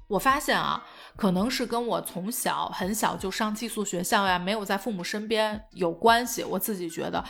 [0.10, 0.84] 我发现啊，
[1.16, 6.44] 可能是跟我从小很小就上寄宿学校呀，没有在父母身边有关系。
[6.44, 7.24] 我自己觉得。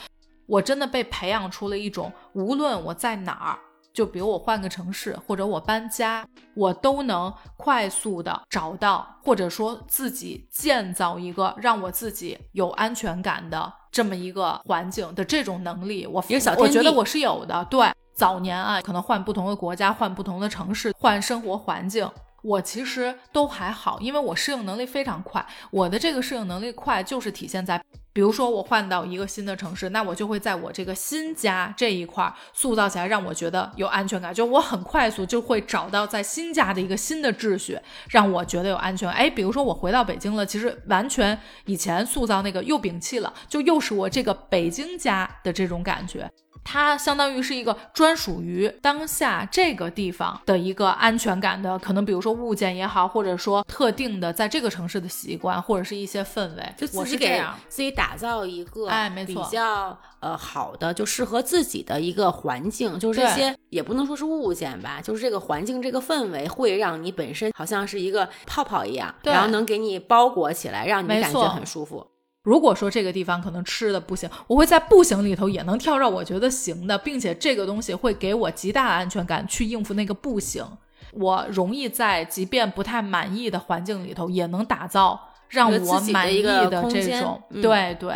[0.47, 3.59] 我真的被培养出了一种，无论我在哪儿，
[3.93, 16.05] 就比如我换个城市，或者我搬家，我都能快速的找到，或者说自己建造一个让我自己有安全感的这么一个环境的这种能力。
[16.07, 16.24] 我
[16.57, 17.63] 我觉得我是有的。
[17.69, 22.09] 对，早年啊，可能换不同的国家，换不同的城市，换生活环境。
[22.43, 25.45] 我其实都还好，因为我适应能力非常快。
[25.72, 34.34] 我的这个适应能力快，就是体现在，比如说我换到一个新的城市，那我就会在我这个新家这一块儿塑造起来，让我觉得有安全感。
[34.34, 39.18] 就我很快速就会找到在新家的一个新的秩序，让我觉得有安全感。
[39.18, 46.30] 哎，比如说我回到北京了，其实完全以前塑造那个又摒弃了，就又是我这个北京家的这种感觉。
[46.64, 72.07] 它相当于是一个专属于当下这个地方的一个安全感的，可能比如说物件也好，或者说特定的在这个城市的习惯，或者是一些氛围，就自己给自己打造一个哎，没错，比较呃好的，就适合自己的一个环境，就是这些也不能说是物件吧，就是这个环境这个氛围会让你本身好像是一个泡泡一样，然后能给你包裹起来，让你感觉很舒服。
[72.44, 80.66] 如果说这个地方可能吃的不行，我会在步行里头也能跳让我觉得行的，并且这个东西会给我极大的安全感，去应付那个步行。
[81.14, 88.16] 我容易在即便不太满意的环境里头，也能打造让我满意的这种，对对。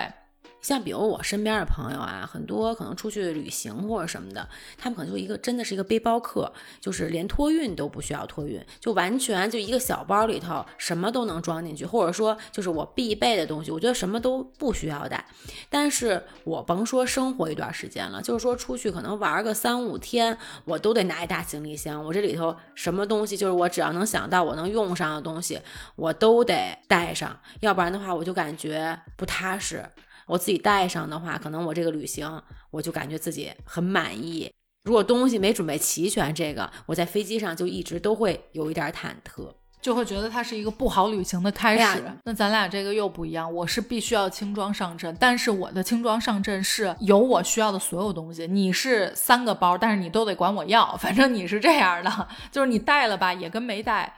[0.62, 4.48] 像比如我身边的朋友啊，很多可能出去旅行或者什么的，
[4.78, 6.52] 他们可能就一个真的是一个背包客，
[6.82, 15.24] 就是连托运都不需要托运，就完全就一个小包里头什么都能装进去，或者说就是我必备的东西，我觉得什么都不需要带。
[15.70, 25.62] 但是我甭说生活一段时间了，就是说出去可能玩个三五天，我都得拿一大行李箱，我这里头什么东西，就是我只要能想到我能用上的东西，
[25.96, 29.86] 我都得带上，要不然的话我就感觉不踏实。
[30.28, 34.52] 我自己带上的话，可能我这个旅行我就感觉自己很满意。
[34.84, 39.52] 如果东西没准备齐全，这个我在飞机上就一直都会有一点忐忑，
[39.82, 42.04] 就会觉得它是一个不好旅行的开始。
[42.24, 48.48] 那咱俩这个又不一样，我是必须要轻装上阵，但是我的轻装上阵是有我需要的所有东西。
[48.48, 54.14] 你是三个包，但是你都得管我要，反正你是这样的， 就是你带了吧，也跟没带。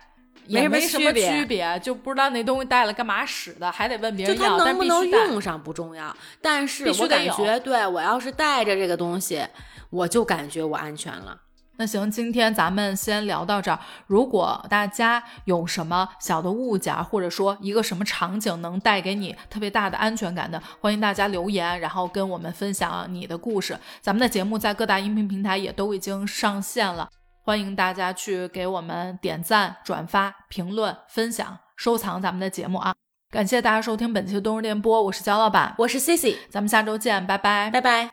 [0.50, 4.58] 也没什么区别，就不知道那东西带了干嘛使的，还得问别人要。
[4.58, 9.45] 能不能用上不重要，但是我感觉，对我要是带着这个东西，
[9.89, 11.39] 我就感觉我安全了。
[11.78, 13.80] 那行，今天咱们先聊到这儿。
[14.06, 23.80] 如果大家有什么小的物件，或者说一个什么场景能带给你特别大的安全感的，欢迎大家留言，然后跟我们分享你的故事。
[24.02, 27.08] 咱们的节目在各大音频平台也都已经上线了。
[27.50, 32.93] 欢迎大家去给我们点赞、转发、评论、分享、收藏咱们的节目啊！
[33.32, 38.12] 感谢大家收听本期的冬日电波，我是焦老板，我是 Cici，咱们下周见，拜拜，拜拜。